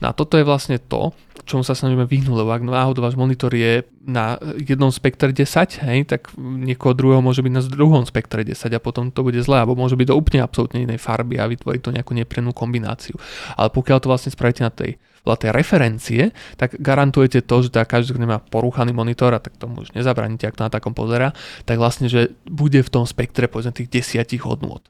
No 0.04 0.12
a 0.12 0.14
toto 0.14 0.36
je 0.36 0.44
vlastne 0.44 0.76
to, 0.76 1.16
čomu 1.46 1.62
sa 1.62 1.78
snažíme 1.78 2.04
vyhnúť, 2.04 2.36
lebo 2.36 2.52
ak 2.52 2.66
náhodou 2.66 3.06
váš 3.06 3.16
monitor 3.16 3.54
je 3.54 3.86
na 4.04 4.36
jednom 4.60 4.90
spektre 4.90 5.30
10, 5.30 5.86
hej, 5.88 6.00
tak 6.10 6.34
niekoho 6.42 6.98
druhého 6.98 7.22
môže 7.22 7.46
byť 7.46 7.54
na 7.54 7.64
druhom 7.64 8.04
spektre 8.04 8.42
10 8.42 8.76
a 8.76 8.80
potom 8.82 9.14
to 9.14 9.22
bude 9.22 9.38
zlé, 9.40 9.62
alebo 9.62 9.78
môže 9.78 9.96
byť 9.96 10.10
do 10.10 10.18
úplne 10.18 10.42
absolútne 10.42 10.84
inej 10.84 11.00
farby 11.00 11.38
a 11.38 11.48
vytvoriť 11.48 11.82
to 11.86 11.96
nejakú 11.96 12.12
neprennú 12.18 12.52
kombináciu. 12.52 13.16
Ale 13.56 13.70
pokiaľ 13.72 13.98
to 14.04 14.12
vlastne 14.12 14.34
spravíte 14.34 14.66
na 14.66 14.74
tej 14.74 14.98
podľa 15.26 15.42
tej 15.42 15.52
referencie, 15.52 16.22
tak 16.56 16.78
garantujete 16.78 17.42
to, 17.42 17.66
že 17.66 17.74
teda 17.74 17.90
každý, 17.90 18.14
kto 18.14 18.22
nemá 18.22 18.38
porúchaný 18.38 18.94
monitor, 18.94 19.34
a 19.34 19.42
tak 19.42 19.58
tomu 19.58 19.82
už 19.82 19.98
nezabraníte, 19.98 20.46
ak 20.46 20.56
to 20.56 20.66
na 20.66 20.72
takom 20.72 20.94
pozera, 20.94 21.34
tak 21.66 21.82
vlastne, 21.82 22.06
že 22.06 22.38
bude 22.46 22.80
v 22.86 22.94
tom 22.94 23.10
spektre 23.10 23.50
povedzme 23.50 23.74
tých 23.74 23.90
desiatich 23.90 24.46
hodnôt. 24.46 24.86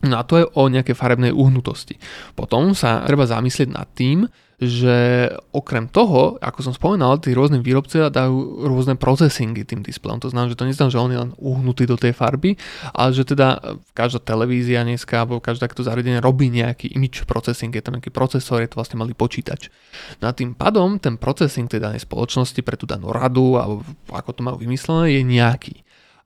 No 0.00 0.16
a 0.16 0.24
to 0.24 0.40
je 0.40 0.46
o 0.56 0.62
nejakej 0.72 0.96
farebnej 0.96 1.28
uhnutosti. 1.28 2.00
Potom 2.32 2.72
sa 2.72 3.04
treba 3.04 3.28
zamyslieť 3.28 3.68
nad 3.68 3.84
tým, 3.92 4.24
že 4.60 5.24
okrem 5.56 5.88
toho, 5.88 6.36
ako 6.36 6.60
som 6.60 6.76
spomínal, 6.76 7.16
tí 7.16 7.32
rôzne 7.32 7.64
výrobcovia 7.64 8.12
dajú 8.12 8.68
rôzne 8.68 8.92
procesingy 9.00 9.64
tým 9.64 9.80
displejom. 9.80 10.20
To 10.20 10.28
znamená, 10.28 10.52
že 10.52 10.60
to 10.60 10.68
neznamená, 10.68 10.92
že 10.92 11.00
on 11.00 11.12
je 11.12 11.20
len 11.24 11.32
uhnutý 11.40 11.88
do 11.88 11.96
tej 11.96 12.12
farby, 12.12 12.60
ale 12.92 13.16
že 13.16 13.24
teda 13.24 13.56
každá 13.96 14.20
televízia 14.20 14.84
dneska 14.84 15.24
alebo 15.24 15.40
každé 15.40 15.64
takéto 15.64 15.80
zariadenie 15.80 16.20
robí 16.20 16.52
nejaký 16.52 16.92
image 16.92 17.24
processing, 17.24 17.72
je 17.72 17.80
tam 17.80 17.96
nejaký 17.96 18.12
procesor, 18.12 18.60
je 18.60 18.68
to 18.68 18.76
vlastne 18.76 19.00
malý 19.00 19.16
počítač. 19.16 19.72
No 20.20 20.28
a 20.28 20.36
tým 20.36 20.52
pádom 20.52 21.00
ten 21.00 21.16
processing 21.16 21.64
tej 21.64 21.80
danej 21.80 22.04
spoločnosti 22.04 22.60
pre 22.60 22.76
tú 22.76 22.84
danú 22.84 23.16
radu 23.16 23.56
alebo 23.56 23.80
ako 24.12 24.30
to 24.36 24.40
majú 24.44 24.60
vymyslené 24.60 25.16
je 25.16 25.22
nejaký. 25.24 25.76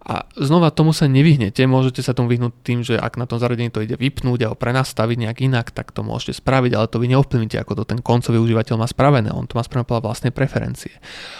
A 0.04 0.28
znova 0.36 0.68
tomu 0.68 0.92
sa 0.92 1.08
nevyhnete, 1.08 1.64
môžete 1.64 2.04
sa 2.04 2.12
tomu 2.12 2.28
vyhnúť 2.28 2.52
tým, 2.60 2.84
že 2.84 3.00
ak 3.00 3.16
na 3.16 3.24
tom 3.24 3.40
zariadení 3.40 3.72
to 3.72 3.80
ide 3.80 3.96
vypnúť 3.96 4.44
alebo 4.44 4.60
prenastaviť 4.60 5.16
nejak 5.16 5.38
inak, 5.40 5.72
tak 5.72 5.96
to 5.96 6.04
môžete 6.04 6.44
spraviť, 6.44 6.76
ale 6.76 6.92
to 6.92 7.00
vy 7.00 7.08
neovplyvníte, 7.08 7.56
ako 7.56 7.80
to 7.80 7.84
ten 7.88 8.04
koncový 8.04 8.36
užívateľ 8.36 8.76
má 8.76 8.84
spravené, 8.84 9.32
on 9.32 9.48
to 9.48 9.56
má 9.56 9.64
spravené 9.64 9.88
podľa 9.88 10.04
vlastnej 10.04 10.32
preferencie. 10.36 10.92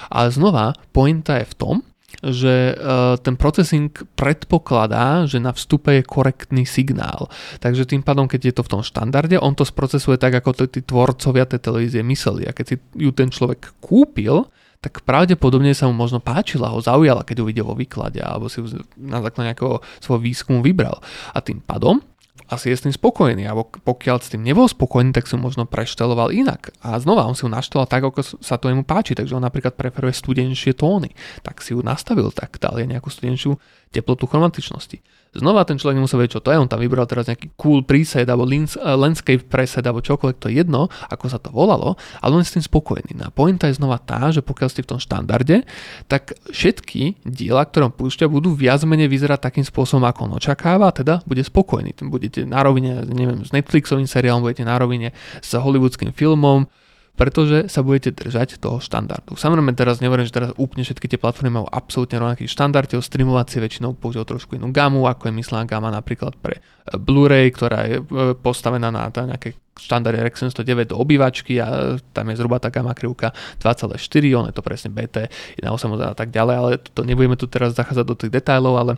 Ale 0.08 0.32
znova, 0.32 0.72
pointa 0.96 1.44
je 1.44 1.46
v 1.52 1.56
tom, 1.60 1.76
že 2.24 2.72
uh, 2.72 3.18
ten 3.20 3.34
procesing 3.34 3.90
predpokladá, 4.14 5.26
že 5.28 5.42
na 5.42 5.50
vstupe 5.50 6.00
je 6.00 6.06
korektný 6.06 6.64
signál. 6.64 7.28
Takže 7.58 7.84
tým 7.84 8.00
pádom, 8.00 8.30
keď 8.30 8.40
je 8.48 8.54
to 8.54 8.62
v 8.64 8.72
tom 8.78 8.82
štandarde, 8.86 9.36
on 9.36 9.52
to 9.52 9.66
sprocesuje 9.66 10.16
tak, 10.16 10.38
ako 10.40 10.64
tí 10.70 10.80
tvorcovia 10.80 11.44
tej 11.44 11.60
televízie 11.60 12.00
mysleli. 12.06 12.46
A 12.46 12.54
keď 12.54 12.64
si 12.64 12.76
ju 12.96 13.10
ten 13.10 13.28
človek 13.28 13.76
kúpil, 13.82 14.46
tak 14.84 15.00
pravdepodobne 15.00 15.72
sa 15.72 15.88
mu 15.88 15.96
možno 15.96 16.20
páčila, 16.20 16.68
ho 16.68 16.76
zaujala, 16.84 17.24
keď 17.24 17.40
ho 17.40 17.48
videl 17.48 17.64
vo 17.64 17.72
výklade, 17.72 18.20
alebo 18.20 18.52
si 18.52 18.60
ju 18.60 18.84
na 19.00 19.24
základe 19.24 19.56
nejakého 19.56 19.80
svojho 20.04 20.20
výskumu 20.20 20.60
vybral. 20.60 21.00
A 21.32 21.40
tým 21.40 21.64
pádom 21.64 22.04
asi 22.52 22.68
je 22.68 22.76
s 22.76 22.84
tým 22.84 22.92
spokojný, 22.92 23.48
alebo 23.48 23.72
pokiaľ 23.72 24.20
s 24.20 24.28
tým 24.28 24.44
nebol 24.44 24.68
spokojný, 24.68 25.16
tak 25.16 25.24
si 25.24 25.40
možno 25.40 25.64
prešteloval 25.64 26.28
inak. 26.28 26.76
A 26.84 27.00
znova 27.00 27.24
on 27.24 27.32
si 27.32 27.48
ju 27.48 27.48
našteloval 27.48 27.88
tak, 27.88 28.04
ako 28.04 28.20
sa 28.44 28.60
to 28.60 28.68
jemu 28.68 28.84
páči, 28.84 29.16
takže 29.16 29.32
on 29.32 29.40
napríklad 29.40 29.72
preferuje 29.72 30.12
studenšie 30.12 30.76
tóny, 30.76 31.16
tak 31.40 31.64
si 31.64 31.72
ju 31.72 31.80
nastavil 31.80 32.28
tak, 32.28 32.60
dal 32.60 32.76
je 32.76 32.84
nejakú 32.84 33.08
studenšiu 33.08 33.56
teplotu 33.88 34.28
chromatičnosti. 34.28 35.00
Znova 35.34 35.66
ten 35.66 35.74
človek 35.74 35.98
nemusel 35.98 36.22
vedieť, 36.22 36.38
čo 36.38 36.44
to 36.46 36.54
je, 36.54 36.62
on 36.62 36.70
tam 36.70 36.78
vybral 36.78 37.10
teraz 37.10 37.26
nejaký 37.26 37.58
cool 37.58 37.82
preset 37.82 38.24
alebo 38.30 38.46
landscape 38.46 39.44
preset 39.50 39.82
alebo 39.82 39.98
čokoľvek, 39.98 40.38
to 40.38 40.46
je 40.46 40.62
jedno, 40.62 40.86
ako 41.10 41.26
sa 41.26 41.42
to 41.42 41.50
volalo, 41.50 41.98
ale 42.22 42.32
on 42.38 42.42
je 42.42 42.48
s 42.48 42.54
tým 42.54 42.64
spokojný. 42.64 43.18
No 43.18 43.28
a 43.28 43.30
pointa 43.34 43.66
je 43.66 43.74
znova 43.74 43.98
tá, 43.98 44.30
že 44.30 44.46
pokiaľ 44.46 44.68
ste 44.70 44.86
v 44.86 44.90
tom 44.94 45.00
štandarde, 45.02 45.66
tak 46.06 46.38
všetky 46.54 47.26
diela, 47.26 47.66
ktoré 47.66 47.90
on 47.90 47.94
púšťa, 47.94 48.30
budú 48.30 48.54
viac 48.54 48.86
menej 48.86 49.10
vyzerať 49.10 49.50
takým 49.50 49.66
spôsobom, 49.66 50.06
ako 50.06 50.30
on 50.30 50.38
očakáva, 50.38 50.94
teda 50.94 51.26
bude 51.26 51.42
spokojný. 51.42 51.98
Budete 52.06 52.46
na 52.46 52.62
rovine, 52.62 53.02
neviem, 53.02 53.42
s 53.42 53.50
Netflixovým 53.50 54.06
seriálom, 54.06 54.46
budete 54.46 54.62
na 54.62 54.78
rovine 54.78 55.10
s 55.42 55.50
hollywoodským 55.50 56.14
filmom, 56.14 56.70
pretože 57.14 57.70
sa 57.70 57.86
budete 57.86 58.10
držať 58.10 58.58
toho 58.58 58.82
štandardu. 58.82 59.38
Samozrejme 59.38 59.70
teraz 59.78 60.02
neverím, 60.02 60.26
že 60.26 60.34
teraz 60.34 60.50
úplne 60.58 60.82
všetky 60.82 61.06
tie 61.06 61.18
platformy 61.18 61.62
majú 61.62 61.66
absolútne 61.70 62.18
rovnaký 62.18 62.50
štandard, 62.50 62.90
tie 62.90 62.98
streamovacie 62.98 63.62
väčšinou 63.62 63.94
používajú 63.94 64.34
trošku 64.34 64.58
inú 64.58 64.74
gamu, 64.74 65.06
ako 65.06 65.30
je 65.30 65.38
myslená 65.38 65.62
gama 65.62 65.94
napríklad 65.94 66.34
pre 66.42 66.58
e, 66.58 66.60
Blu-ray, 66.98 67.54
ktorá 67.54 67.86
je 67.86 68.02
e, 68.02 68.34
postavená 68.34 68.90
na 68.90 69.06
nejaké 69.14 69.54
štandarde 69.78 70.26
RX 70.26 70.50
709 70.50 70.90
do 70.90 70.98
obývačky 70.98 71.62
a 71.62 71.98
tam 72.14 72.30
je 72.30 72.38
zhruba 72.38 72.58
tá 72.58 72.74
gama 72.74 72.94
krivka 72.98 73.30
2,4, 73.62 73.94
on 74.34 74.50
je 74.50 74.54
to 74.54 74.62
presne 74.62 74.90
BT, 74.90 75.30
1.8 75.62 75.70
a 76.02 76.14
tak 76.18 76.34
ďalej, 76.34 76.54
ale 76.54 76.70
to 76.82 77.06
nebudeme 77.06 77.38
tu 77.38 77.46
teraz 77.46 77.78
zachádzať 77.78 78.06
do 78.06 78.14
tých 78.18 78.34
detailov, 78.34 78.74
ale 78.78 78.92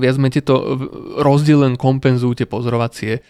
viac 0.00 0.16
menej 0.16 0.40
tieto 0.40 0.80
rozdiel 1.20 1.68
len 1.68 1.74
kompenzujú 1.76 2.32
tie 2.32 2.48
pozorovacie 2.48 3.20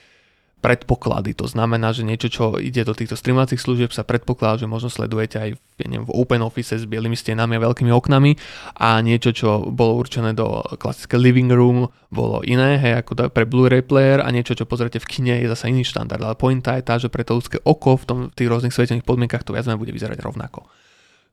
predpoklady. 0.59 1.39
To 1.39 1.47
znamená, 1.47 1.95
že 1.95 2.03
niečo, 2.03 2.27
čo 2.27 2.45
ide 2.59 2.83
do 2.83 2.91
týchto 2.91 3.15
streamovacích 3.15 3.63
služieb, 3.63 3.91
sa 3.95 4.03
predpokladá, 4.03 4.67
že 4.67 4.71
možno 4.71 4.91
sledujete 4.91 5.39
aj 5.39 5.51
ja 5.55 5.87
neviem, 5.87 6.03
v 6.03 6.15
Open 6.19 6.43
Office 6.43 6.75
s 6.75 6.87
bielými 6.91 7.15
stenami 7.15 7.55
a 7.55 7.63
veľkými 7.63 7.95
oknami 7.95 8.35
a 8.83 8.99
niečo, 8.99 9.31
čo 9.31 9.71
bolo 9.71 9.95
určené 9.95 10.35
do 10.35 10.59
klasické 10.77 11.15
living 11.15 11.51
room, 11.55 11.87
bolo 12.11 12.43
iné, 12.43 12.75
hej, 12.83 13.07
ako 13.07 13.31
pre 13.31 13.47
Blu-ray 13.47 13.87
player 13.87 14.19
a 14.19 14.29
niečo, 14.35 14.59
čo 14.59 14.67
pozrite 14.67 14.99
v 14.99 15.07
kine, 15.07 15.35
je 15.39 15.47
zase 15.47 15.71
iný 15.71 15.87
štandard. 15.87 16.19
Ale 16.19 16.35
pointa 16.35 16.75
je 16.75 16.83
tá, 16.83 16.99
že 16.99 17.07
pre 17.07 17.23
to 17.23 17.39
ľudské 17.39 17.63
oko 17.63 17.95
v, 17.95 18.05
tom, 18.05 18.19
tých 18.35 18.51
rôznych 18.51 18.75
svetelných 18.75 19.07
podmienkach 19.07 19.47
to 19.47 19.55
viac 19.55 19.71
bude 19.79 19.95
vyzerať 19.95 20.19
rovnako. 20.19 20.67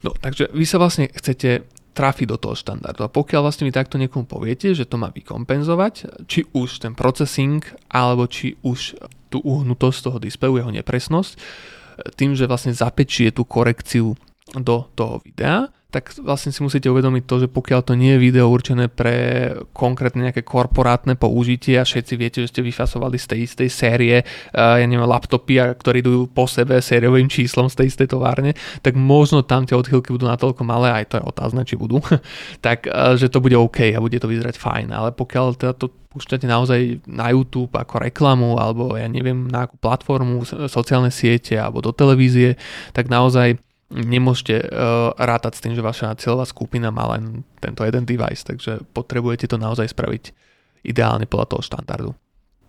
No, 0.05 0.13
takže 0.13 0.53
vy 0.53 0.65
sa 0.69 0.77
vlastne 0.77 1.09
chcete 1.09 1.65
trafi 1.95 2.27
do 2.27 2.35
toho 2.35 2.59
štandardu. 2.59 3.07
A 3.07 3.09
pokiaľ 3.09 3.41
vlastne 3.47 3.63
vy 3.65 3.71
takto 3.71 3.95
niekomu 3.95 4.27
poviete, 4.27 4.75
že 4.75 4.83
to 4.83 4.99
má 4.99 5.15
vykompenzovať, 5.15 6.27
či 6.27 6.43
už 6.51 6.83
ten 6.83 6.91
processing, 6.91 7.63
alebo 7.87 8.27
či 8.27 8.59
už 8.59 8.99
tú 9.31 9.39
uhnutosť 9.39 9.99
toho 10.11 10.19
displeju, 10.19 10.59
jeho 10.59 10.71
nepresnosť, 10.75 11.33
tým, 12.19 12.35
že 12.35 12.51
vlastne 12.51 12.75
zapečie 12.75 13.31
tú 13.31 13.47
korekciu 13.47 14.19
do 14.51 14.77
toho 14.99 15.23
videa, 15.23 15.71
tak 15.95 16.11
vlastne 16.19 16.51
si 16.51 16.59
musíte 16.59 16.91
uvedomiť 16.91 17.23
to, 17.23 17.35
že 17.39 17.47
pokiaľ 17.47 17.81
to 17.87 17.95
nie 17.95 18.19
je 18.19 18.19
video 18.19 18.51
určené 18.51 18.91
pre 18.91 19.47
konkrétne 19.71 20.27
nejaké 20.27 20.43
korporátne 20.43 21.15
použitie 21.15 21.79
a 21.79 21.87
všetci 21.87 22.13
viete, 22.19 22.43
že 22.43 22.51
ste 22.51 22.67
vyfasovali 22.67 23.15
z 23.15 23.25
tej 23.31 23.39
istej 23.47 23.69
série, 23.71 24.15
uh, 24.19 24.75
ja 24.75 24.83
neviem, 24.83 25.07
laptopy, 25.07 25.55
ktorí 25.79 26.03
idú 26.03 26.27
po 26.27 26.51
sebe 26.51 26.83
sériovým 26.83 27.31
číslom 27.31 27.71
z 27.71 27.79
tej 27.79 27.95
istej 27.95 28.11
továrne, 28.11 28.51
tak 28.83 28.99
možno 28.99 29.39
tam 29.47 29.63
tie 29.63 29.79
odchylky 29.79 30.11
budú 30.11 30.27
natoľko 30.27 30.67
malé, 30.67 30.91
aj 30.91 31.15
to 31.15 31.15
je 31.15 31.23
otázne, 31.23 31.63
či 31.63 31.79
budú, 31.79 32.03
tak 32.65 32.91
uh, 32.91 33.15
že 33.15 33.31
to 33.31 33.39
bude 33.39 33.55
OK 33.55 33.95
a 33.95 34.03
bude 34.03 34.19
to 34.19 34.27
vyzerať 34.27 34.59
fajn, 34.59 34.91
ale 34.91 35.15
pokiaľ 35.15 35.55
teda 35.55 35.79
to 35.79 35.87
púšťate 36.11 36.43
naozaj 36.43 37.07
na 37.07 37.31
YouTube 37.31 37.71
ako 37.71 38.03
reklamu 38.03 38.59
alebo 38.59 38.95
ja 38.95 39.07
neviem 39.07 39.47
na 39.47 39.67
akú 39.67 39.79
platformu, 39.79 40.43
sociálne 40.67 41.11
siete 41.11 41.55
alebo 41.55 41.79
do 41.79 41.95
televízie, 41.95 42.59
tak 42.91 43.07
naozaj 43.07 43.59
nemôžete 43.93 44.65
uh, 44.65 45.13
rátať 45.13 45.53
s 45.57 45.63
tým, 45.63 45.73
že 45.77 45.85
vaša 45.85 46.17
cieľová 46.17 46.49
skupina 46.49 46.89
má 46.89 47.05
len 47.17 47.45
tento 47.61 47.85
jeden 47.85 48.03
device, 48.03 48.41
takže 48.41 48.81
potrebujete 48.93 49.45
to 49.45 49.61
naozaj 49.61 49.93
spraviť 49.93 50.33
ideálne 50.85 51.29
podľa 51.29 51.55
toho 51.55 51.61
štandardu. 51.61 52.11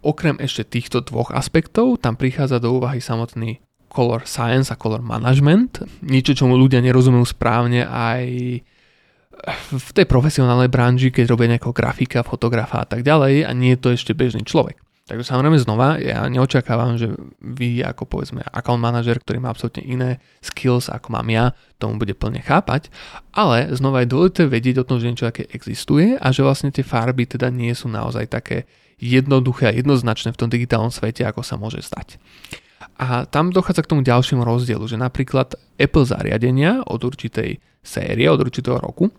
Okrem 0.05 0.37
ešte 0.39 0.63
týchto 0.63 1.03
dvoch 1.03 1.33
aspektov, 1.33 1.99
tam 1.99 2.15
prichádza 2.15 2.61
do 2.61 2.77
úvahy 2.77 3.01
samotný 3.01 3.65
color 3.89 4.29
science 4.29 4.69
a 4.69 4.77
color 4.77 5.01
management, 5.01 5.83
niečo, 6.05 6.37
čomu 6.37 6.55
ľudia 6.61 6.85
nerozumejú 6.85 7.27
správne 7.27 7.89
aj 7.89 8.23
v 9.73 9.89
tej 9.93 10.07
profesionálnej 10.09 10.73
branži, 10.73 11.13
keď 11.13 11.25
robia 11.33 11.51
nejakého 11.57 11.77
grafika, 11.77 12.25
fotografa 12.25 12.85
a 12.85 12.87
tak 12.89 13.05
ďalej 13.05 13.45
a 13.45 13.51
nie 13.53 13.77
je 13.77 13.81
to 13.81 13.89
ešte 13.93 14.13
bežný 14.17 14.45
človek. 14.45 14.81
Takže 15.07 15.23
samozrejme 15.23 15.63
znova, 15.63 16.03
ja 16.03 16.27
neočakávam, 16.27 16.99
že 16.99 17.15
vy 17.39 17.79
ako 17.79 18.11
povedzme 18.11 18.43
account 18.43 18.83
manažer, 18.83 19.23
ktorý 19.23 19.39
má 19.39 19.55
absolútne 19.55 19.87
iné 19.87 20.19
skills 20.43 20.91
ako 20.91 21.15
mám 21.15 21.31
ja, 21.31 21.55
tomu 21.79 22.03
bude 22.03 22.11
plne 22.19 22.43
chápať, 22.43 22.91
ale 23.31 23.71
znova 23.71 24.03
je 24.03 24.11
dôležité 24.11 24.51
vedieť 24.51 24.83
o 24.83 24.89
tom, 24.91 24.99
že 24.99 25.07
niečo 25.07 25.31
také 25.31 25.47
existuje 25.55 26.19
a 26.19 26.27
že 26.35 26.43
vlastne 26.43 26.75
tie 26.75 26.83
farby 26.83 27.23
teda 27.23 27.55
nie 27.55 27.71
sú 27.71 27.87
naozaj 27.87 28.35
také 28.35 28.67
jednoduché 28.99 29.71
a 29.71 29.77
jednoznačné 29.79 30.35
v 30.35 30.41
tom 30.43 30.51
digitálnom 30.51 30.91
svete, 30.91 31.23
ako 31.23 31.47
sa 31.47 31.55
môže 31.55 31.87
stať. 31.87 32.19
A 32.99 33.31
tam 33.31 33.55
dochádza 33.55 33.87
k 33.87 33.91
tomu 33.95 34.03
ďalšiemu 34.03 34.43
rozdielu, 34.43 34.83
že 34.91 34.99
napríklad 34.99 35.55
Apple 35.79 36.09
zariadenia 36.09 36.83
od 36.83 36.99
určitej 37.07 37.63
série, 37.79 38.27
od 38.27 38.43
určitého 38.43 38.83
roku 38.83 39.15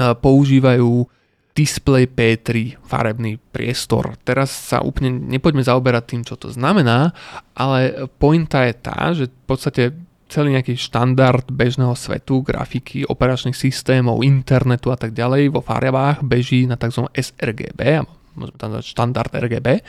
používajú 0.00 1.06
display 1.54 2.10
P3 2.10 2.82
farebný 2.82 3.38
priestor. 3.54 4.18
Teraz 4.26 4.50
sa 4.50 4.82
úplne 4.82 5.14
nepoďme 5.14 5.62
zaoberať 5.62 6.02
tým, 6.04 6.22
čo 6.26 6.34
to 6.34 6.50
znamená, 6.50 7.14
ale 7.54 8.10
pointa 8.18 8.66
je 8.66 8.74
tá, 8.74 8.98
že 9.14 9.30
v 9.30 9.44
podstate 9.46 9.82
celý 10.26 10.58
nejaký 10.58 10.74
štandard 10.74 11.46
bežného 11.46 11.94
svetu, 11.94 12.42
grafiky, 12.42 13.06
operačných 13.06 13.54
systémov, 13.54 14.26
internetu 14.26 14.90
a 14.90 14.98
tak 14.98 15.14
ďalej 15.14 15.54
vo 15.54 15.62
farbách 15.62 16.26
beží 16.26 16.66
na 16.66 16.74
tzv. 16.74 17.06
sRGB, 17.14 18.02
môžeme 18.34 18.58
tam 18.58 18.70
dať 18.74 18.84
štandard 18.84 19.32
RGB. 19.32 19.82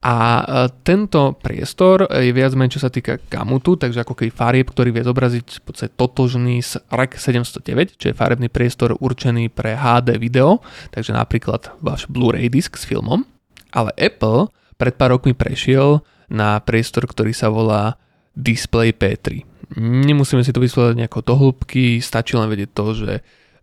A 0.00 0.16
e, 0.16 0.42
tento 0.80 1.36
priestor 1.36 2.08
je 2.08 2.32
viac 2.32 2.56
menej, 2.56 2.80
čo 2.80 2.84
sa 2.84 2.92
týka 2.92 3.20
gamutu, 3.28 3.76
takže 3.76 4.00
ako 4.00 4.16
keby 4.16 4.30
farieb, 4.32 4.72
ktorý 4.72 4.92
vie 4.92 5.04
zobraziť 5.04 5.46
v 5.60 5.62
podstate 5.64 5.92
totožný 5.92 6.64
s 6.64 6.80
REC 6.88 7.16
709, 7.16 8.00
čo 8.00 8.12
je 8.12 8.16
farebný 8.16 8.48
priestor 8.48 8.96
určený 8.96 9.52
pre 9.52 9.76
HD 9.76 10.16
video, 10.16 10.64
takže 10.92 11.12
napríklad 11.12 11.76
váš 11.84 12.08
Blu-ray 12.08 12.48
disk 12.48 12.80
s 12.80 12.88
filmom. 12.88 13.28
Ale 13.76 13.92
Apple 14.00 14.48
pred 14.80 14.96
pár 14.96 15.12
rokmi 15.12 15.36
prešiel 15.36 16.00
na 16.32 16.56
priestor, 16.62 17.04
ktorý 17.04 17.36
sa 17.36 17.52
volá 17.52 18.00
Display 18.32 18.96
P3. 18.96 19.44
Nemusíme 19.78 20.42
si 20.42 20.50
to 20.50 20.58
vysvetľovať 20.58 20.96
nejako 20.98 21.20
do 21.22 21.34
hĺbky, 21.36 22.02
stačí 22.02 22.34
len 22.34 22.50
vedieť 22.50 22.70
to, 22.74 22.86
že 22.96 23.12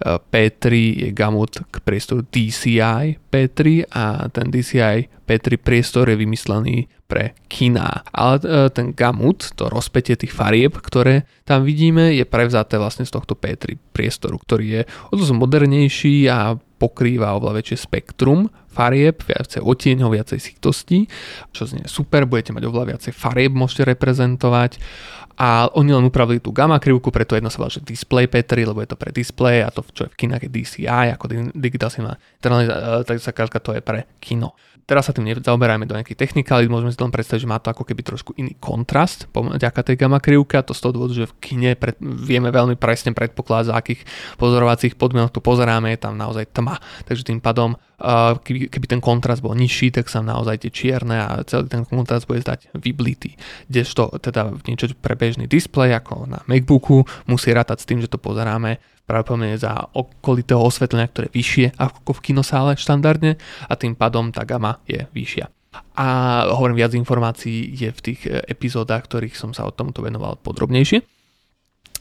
P3 0.06 0.64
je 1.02 1.10
gamut 1.10 1.58
k 1.74 1.76
priestoru 1.82 2.22
DCI 2.22 3.18
P3 3.18 3.90
a 3.90 4.30
ten 4.30 4.54
DCI 4.54 5.10
P3 5.26 5.58
priestor 5.58 6.14
je 6.14 6.16
vymyslený 6.16 6.86
pre 7.10 7.34
kina. 7.50 8.06
Ale 8.14 8.40
e, 8.46 8.70
ten 8.70 8.94
gamut, 8.94 9.58
to 9.58 9.68
rozpetie 9.68 10.14
tých 10.14 10.32
farieb, 10.32 10.78
ktoré 10.78 11.26
tam 11.44 11.66
vidíme, 11.66 12.14
je 12.14 12.24
prevzaté 12.30 12.78
vlastne 12.78 13.10
z 13.10 13.12
tohto 13.16 13.34
P3 13.34 13.80
priestoru, 13.92 14.38
ktorý 14.38 14.66
je 14.70 14.82
o 15.10 15.14
dosť 15.18 15.34
modernejší 15.34 16.30
a 16.30 16.56
pokrýva 16.78 17.34
oveľa 17.34 17.58
väčšie 17.64 17.78
spektrum 17.90 18.54
farieb, 18.78 19.26
viacej 19.26 19.66
otieňov, 19.66 20.14
viacej 20.14 20.38
sitosti, 20.38 21.10
čo 21.50 21.66
znie 21.66 21.90
super, 21.90 22.30
budete 22.30 22.54
mať 22.54 22.64
oveľa 22.70 22.94
viacej 22.94 23.14
farieb, 23.18 23.58
môžete 23.58 23.90
reprezentovať 23.90 24.78
a 25.38 25.70
oni 25.74 25.94
len 25.94 26.06
upravili 26.06 26.42
tú 26.42 26.50
gamma 26.50 26.82
krivku, 26.82 27.14
preto 27.14 27.38
jedno 27.38 27.54
sa 27.54 27.62
volá, 27.62 27.70
že 27.70 27.86
display 27.86 28.26
P3, 28.26 28.74
lebo 28.74 28.82
je 28.82 28.90
to 28.90 28.98
pre 28.98 29.14
display 29.14 29.62
a 29.62 29.70
to, 29.70 29.86
čo 29.94 30.06
je 30.06 30.14
v 30.14 30.18
kinách 30.26 30.46
je 30.46 30.50
DCI, 30.50 31.14
ako 31.14 31.54
Digital 31.54 31.94
Cinema, 31.94 32.18
tak 32.42 33.18
sa 33.22 33.34
to 33.34 33.74
je 33.74 33.82
pre 33.82 34.10
kino. 34.18 34.58
Teraz 34.88 35.04
sa 35.04 35.12
tým 35.12 35.28
nezaoberajme 35.28 35.84
do 35.84 36.00
nejakých 36.00 36.16
technikálit, 36.16 36.72
môžeme 36.72 36.96
si 36.96 36.98
len 37.04 37.12
predstaviť, 37.12 37.44
že 37.44 37.52
má 37.52 37.60
to 37.60 37.76
ako 37.76 37.84
keby 37.84 38.08
trošku 38.08 38.32
iný 38.40 38.56
kontrast 38.56 39.28
vďaka 39.36 39.84
tej 39.84 40.00
gamma 40.00 40.24
a 40.24 40.64
to 40.64 40.72
z 40.72 40.80
toho 40.80 40.96
dôvodu, 40.96 41.12
že 41.12 41.28
v 41.28 41.36
kine 41.44 41.72
pred, 41.76 42.00
vieme 42.00 42.48
veľmi 42.56 42.80
presne 42.80 43.12
predpokladať, 43.12 43.68
za 43.68 43.76
akých 43.76 44.08
pozorovacích 44.40 44.96
podmienok 44.96 45.36
tu 45.36 45.44
pozeráme, 45.44 45.92
je 45.92 46.00
tam 46.00 46.16
naozaj 46.16 46.56
tma. 46.56 46.80
Takže 47.04 47.28
tým 47.28 47.44
pádom, 47.44 47.76
keby, 47.98 48.70
keby 48.70 48.86
ten 48.86 49.02
kontrast 49.02 49.42
bol 49.42 49.58
nižší, 49.58 49.90
tak 49.90 50.06
sa 50.06 50.22
naozaj 50.22 50.62
tie 50.62 50.72
čierne 50.72 51.18
a 51.18 51.42
celý 51.50 51.66
ten 51.66 51.82
kontrast 51.82 52.30
bude 52.30 52.46
zdať 52.46 52.70
vyblitý. 52.78 53.34
Kdežto 53.66 54.22
teda 54.22 54.54
niečo 54.70 54.94
pre 55.02 55.18
bežný 55.18 55.50
displej 55.50 55.98
ako 55.98 56.30
na 56.30 56.40
MacBooku 56.46 57.02
musí 57.26 57.50
rátať 57.50 57.82
s 57.82 57.88
tým, 57.90 58.00
že 58.02 58.12
to 58.12 58.22
pozeráme 58.22 58.78
pravdepodobne 59.08 59.56
za 59.58 59.88
okolitého 59.96 60.62
osvetlenia, 60.62 61.10
ktoré 61.10 61.32
je 61.32 61.38
vyššie 61.40 61.68
ako 61.80 62.12
v 62.22 62.24
kinosále 62.32 62.76
štandardne 62.78 63.40
a 63.66 63.74
tým 63.80 63.96
pádom 63.96 64.30
tá 64.30 64.44
gama 64.44 64.84
je 64.86 65.08
vyššia. 65.16 65.48
A 65.98 66.08
hovorím, 66.54 66.82
viac 66.84 66.94
informácií 66.94 67.74
je 67.74 67.90
v 67.90 68.00
tých 68.02 68.20
e, 68.26 68.42
epizódach, 68.50 69.06
ktorých 69.06 69.38
som 69.38 69.54
sa 69.54 69.66
o 69.66 69.74
tomto 69.74 70.02
venoval 70.02 70.38
podrobnejšie. 70.42 71.02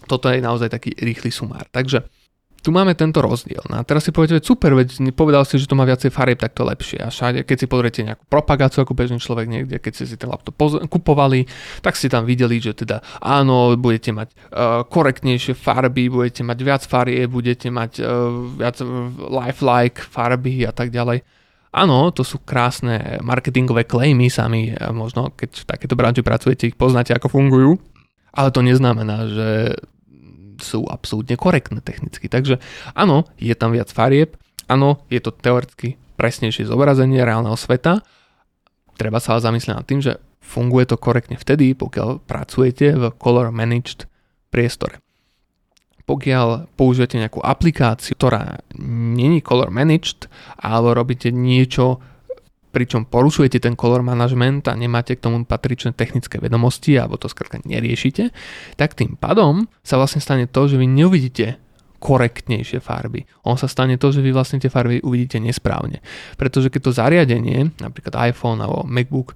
toto 0.09 0.33
je 0.33 0.41
naozaj 0.41 0.73
taký 0.73 0.97
rýchly 0.97 1.29
sumár. 1.29 1.69
Takže 1.73 2.05
tu 2.67 2.75
máme 2.75 2.99
tento 2.99 3.23
rozdiel. 3.23 3.63
No 3.71 3.79
a 3.79 3.87
teraz 3.87 4.03
si 4.03 4.11
poviete, 4.11 4.43
super, 4.43 4.75
veď 4.75 5.15
povedal 5.15 5.47
si, 5.47 5.55
že 5.55 5.71
to 5.71 5.79
má 5.79 5.87
viacej 5.87 6.11
farieb, 6.11 6.43
tak 6.43 6.51
to 6.51 6.67
lepšie. 6.67 6.99
A 6.99 7.15
všade, 7.15 7.47
keď 7.47 7.57
si 7.63 7.67
pozriete 7.71 8.03
nejakú 8.03 8.27
propagáciu 8.27 8.83
ako 8.83 8.99
bežný 8.99 9.23
človek 9.23 9.47
niekde, 9.47 9.79
keď 9.79 9.93
ste 9.95 10.05
si 10.11 10.19
ten 10.19 10.27
laptop 10.27 10.59
poz- 10.59 10.83
kupovali, 10.91 11.47
tak 11.79 11.95
si 11.95 12.11
tam 12.11 12.27
videli, 12.27 12.59
že 12.59 12.75
teda 12.75 13.07
áno, 13.23 13.79
budete 13.79 14.11
mať 14.11 14.29
uh, 14.35 14.83
korektnejšie 14.83 15.55
farby, 15.55 16.11
budete 16.11 16.43
mať 16.43 16.59
viac 16.59 16.83
farieb, 16.83 17.31
budete 17.31 17.71
mať 17.71 18.03
uh, 18.03 18.35
viac 18.59 18.83
lifelike 19.15 20.03
farby 20.03 20.67
a 20.67 20.75
tak 20.75 20.91
ďalej. 20.91 21.23
Áno, 21.71 22.11
to 22.11 22.27
sú 22.27 22.43
krásne 22.43 23.23
marketingové 23.23 23.87
klejmy, 23.87 24.27
sami 24.27 24.75
možno, 24.91 25.31
keď 25.39 25.63
v 25.63 25.69
takéto 25.71 25.95
branži 25.95 26.27
pracujete, 26.27 26.73
ich 26.73 26.79
poznáte, 26.81 27.15
ako 27.15 27.31
fungujú, 27.31 27.79
ale 28.33 28.49
to 28.51 28.65
neznamená, 28.65 29.29
že 29.29 29.49
sú 30.61 30.87
absolútne 30.89 31.37
korektné 31.39 31.81
technicky. 31.81 32.27
Takže 32.29 32.59
áno, 32.93 33.29
je 33.37 33.53
tam 33.57 33.73
viac 33.73 33.91
farieb, 33.91 34.37
áno, 34.71 35.05
je 35.09 35.21
to 35.23 35.31
teoreticky 35.33 36.01
presnejšie 36.17 36.67
zobrazenie 36.67 37.21
reálneho 37.23 37.55
sveta. 37.55 38.01
Treba 38.97 39.21
sa 39.21 39.37
ale 39.37 39.45
zamyslieť 39.45 39.77
nad 39.77 39.87
tým, 39.87 40.01
že 40.01 40.17
funguje 40.41 40.89
to 40.89 40.97
korektne 40.97 41.37
vtedy, 41.37 41.77
pokiaľ 41.77 42.25
pracujete 42.25 42.97
v 42.97 43.05
color 43.21 43.53
managed 43.53 44.09
priestore. 44.49 45.03
Pokiaľ 46.07 46.71
použijete 46.79 47.19
nejakú 47.19 47.43
aplikáciu, 47.43 48.15
ktorá 48.15 48.63
není 48.79 49.43
color 49.43 49.75
managed, 49.75 50.31
alebo 50.57 50.95
robíte 50.95 51.35
niečo 51.35 51.99
pričom 52.76 53.09
porušujete 53.09 53.64
ten 53.64 53.73
color 53.73 54.04
management 54.04 54.68
a 54.68 54.76
nemáte 54.76 55.16
k 55.16 55.25
tomu 55.25 55.49
patričné 55.49 55.97
technické 55.97 56.37
vedomosti 56.37 57.00
alebo 57.00 57.16
to 57.16 57.33
skrátka 57.33 57.64
neriešite, 57.64 58.37
tak 58.76 58.92
tým 58.92 59.16
pádom 59.16 59.64
sa 59.80 59.97
vlastne 59.97 60.21
stane 60.21 60.45
to, 60.45 60.68
že 60.68 60.76
vy 60.76 60.85
neuvidíte 60.85 61.56
korektnejšie 61.97 62.85
farby. 62.85 63.25
On 63.49 63.56
sa 63.56 63.64
stane 63.64 63.97
to, 63.97 64.12
že 64.12 64.21
vy 64.21 64.28
vlastne 64.37 64.61
tie 64.61 64.68
farby 64.68 65.00
uvidíte 65.00 65.40
nesprávne. 65.40 66.04
Pretože 66.37 66.68
keď 66.68 66.80
to 66.85 66.92
zariadenie, 66.92 67.73
napríklad 67.80 68.12
iPhone 68.28 68.61
alebo 68.61 68.85
MacBook, 68.85 69.33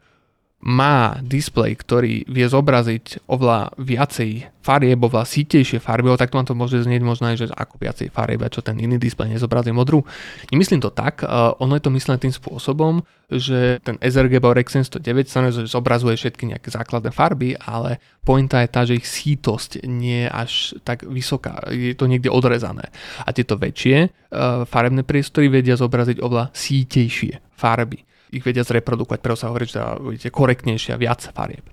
má 0.60 1.16
displej, 1.24 1.80
ktorý 1.80 2.28
vie 2.28 2.44
zobraziť 2.44 3.24
oveľa 3.32 3.72
viacej 3.80 4.60
farieb, 4.60 5.00
oveľa 5.00 5.24
sítejšie 5.24 5.80
farby, 5.80 6.12
tak 6.20 6.28
to 6.28 6.36
vám 6.36 6.44
to 6.44 6.52
môže 6.52 6.84
znieť 6.84 7.00
možno 7.00 7.32
aj, 7.32 7.36
že 7.40 7.46
ako 7.48 7.80
viacej 7.80 8.12
farieb, 8.12 8.44
čo 8.52 8.60
ten 8.60 8.76
iný 8.76 9.00
displej 9.00 9.32
nezobrazí 9.32 9.72
modrú. 9.72 10.04
Nemyslím 10.52 10.84
to 10.84 10.92
tak, 10.92 11.24
uh, 11.24 11.56
ono 11.56 11.80
je 11.80 11.84
to 11.88 11.94
myslené 11.96 12.20
tým 12.20 12.34
spôsobom, 12.36 13.00
že 13.32 13.80
ten 13.80 13.96
Rexen 13.96 14.84
109 14.84 15.32
sa 15.32 15.48
zobrazuje 15.48 16.20
všetky 16.20 16.52
nejaké 16.52 16.68
základné 16.68 17.08
farby, 17.08 17.56
ale 17.56 17.96
pointa 18.20 18.60
je 18.60 18.68
tá, 18.68 18.84
že 18.84 19.00
ich 19.00 19.08
sítosť 19.08 19.88
nie 19.88 20.28
je 20.28 20.28
až 20.28 20.52
tak 20.84 21.08
vysoká, 21.08 21.72
je 21.72 21.96
to 21.96 22.04
niekde 22.04 22.28
odrezané. 22.28 22.92
A 23.24 23.32
tieto 23.32 23.56
väčšie 23.56 24.12
uh, 24.12 24.68
farebné 24.68 25.08
priestory 25.08 25.48
vedia 25.48 25.80
zobraziť 25.80 26.20
oveľa 26.20 26.52
sítejšie 26.52 27.56
farby 27.56 28.09
ich 28.30 28.46
vedia 28.46 28.62
zreprodukovať, 28.62 29.20
preto 29.20 29.38
sa 29.38 29.50
hovorí, 29.50 29.66
že 29.66 29.82
budete 29.98 30.30
korektnejšie 30.30 30.94
a 30.94 31.00
viac 31.00 31.20
farieb. 31.30 31.66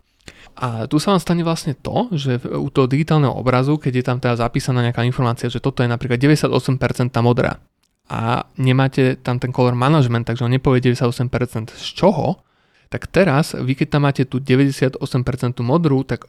A 0.58 0.90
tu 0.90 0.98
sa 0.98 1.14
vám 1.14 1.22
stane 1.22 1.46
vlastne 1.46 1.78
to, 1.78 2.10
že 2.18 2.42
u 2.42 2.74
toho 2.74 2.90
digitálneho 2.90 3.30
obrazu, 3.30 3.78
keď 3.78 3.94
je 3.94 4.04
tam 4.04 4.18
teda 4.18 4.42
zapísaná 4.42 4.82
nejaká 4.82 5.06
informácia, 5.06 5.54
že 5.54 5.62
toto 5.62 5.86
je 5.86 5.90
napríklad 5.90 6.18
98% 6.18 6.50
modrá 7.22 7.62
a 8.08 8.48
nemáte 8.56 9.20
tam 9.20 9.38
ten 9.38 9.52
color 9.52 9.76
management, 9.76 10.32
takže 10.32 10.48
on 10.48 10.52
nepovie 10.52 10.80
98% 10.80 11.76
z 11.76 11.88
čoho, 11.92 12.40
tak 12.88 13.12
teraz 13.12 13.52
vy 13.54 13.76
keď 13.76 13.88
tam 14.00 14.08
máte 14.08 14.24
tú 14.24 14.40
98% 14.40 14.98
modrú, 15.60 16.08
tak 16.08 16.24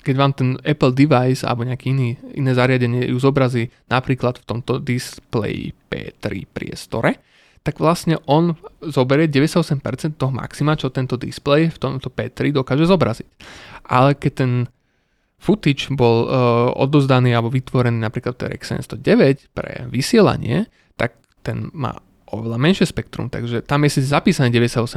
keď 0.00 0.14
vám 0.16 0.32
ten 0.32 0.48
Apple 0.64 0.96
device 0.96 1.44
alebo 1.44 1.66
nejaký 1.68 1.92
iný, 1.92 2.16
iné 2.32 2.56
zariadenie 2.56 3.04
ju 3.10 3.18
zobrazí 3.20 3.68
napríklad 3.92 4.40
v 4.40 4.44
tomto 4.48 4.80
display 4.80 5.76
P3 5.92 6.48
priestore, 6.48 7.20
tak 7.60 7.76
vlastne 7.76 8.16
on 8.24 8.56
zoberie 8.80 9.28
98% 9.28 10.16
toho 10.16 10.32
maxima, 10.32 10.80
čo 10.80 10.88
tento 10.88 11.20
display 11.20 11.68
v 11.68 11.76
tomto 11.76 12.08
P3 12.08 12.56
dokáže 12.56 12.88
zobraziť. 12.88 13.28
Ale 13.84 14.16
keď 14.16 14.32
ten 14.32 14.52
footage 15.40 15.92
bol 15.92 16.24
uh, 16.24 16.28
odozdaný 16.76 17.32
alebo 17.32 17.52
vytvorený 17.52 18.00
napríklad 18.00 18.36
v 18.36 18.56
RX 18.56 18.84
109 18.84 19.52
pre 19.52 19.88
vysielanie, 19.88 20.68
tak 20.96 21.16
ten 21.44 21.72
má 21.72 21.96
oveľa 22.30 22.56
menšie 22.62 22.86
spektrum, 22.86 23.26
takže 23.26 23.66
tam 23.66 23.82
je 23.82 23.98
si 23.98 24.06
zapísané 24.06 24.54
98% 24.54 24.94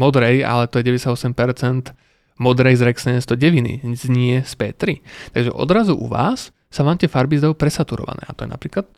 modrej, 0.00 0.42
ale 0.42 0.64
to 0.66 0.80
je 0.80 0.96
98% 0.96 1.92
modrej 2.40 2.80
z 2.80 2.82
RX 2.88 2.98
109, 3.20 3.84
nie 4.08 4.36
z 4.40 4.52
P3. 4.56 5.04
Takže 5.36 5.50
odrazu 5.52 5.92
u 5.92 6.08
vás 6.08 6.48
sa 6.72 6.80
vám 6.80 6.96
tie 6.96 7.10
farby 7.10 7.36
zdajú 7.36 7.52
presaturované 7.52 8.24
a 8.24 8.32
to 8.32 8.48
je 8.48 8.50
napríklad 8.50 8.88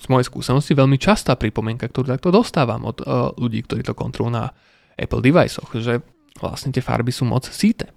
z 0.00 0.06
mojej 0.08 0.26
skúsenosti 0.32 0.72
veľmi 0.72 0.96
častá 0.96 1.36
pripomienka, 1.36 1.84
ktorú 1.92 2.08
takto 2.08 2.32
dostávam 2.32 2.88
od 2.88 3.04
uh, 3.04 3.36
ľudí, 3.36 3.60
ktorí 3.68 3.84
to 3.84 3.92
kontrolujú 3.92 4.32
na 4.32 4.48
Apple 4.96 5.20
deviceoch, 5.20 5.68
že 5.76 6.00
vlastne 6.40 6.72
tie 6.72 6.80
farby 6.80 7.12
sú 7.12 7.28
moc 7.28 7.44
síte. 7.44 7.92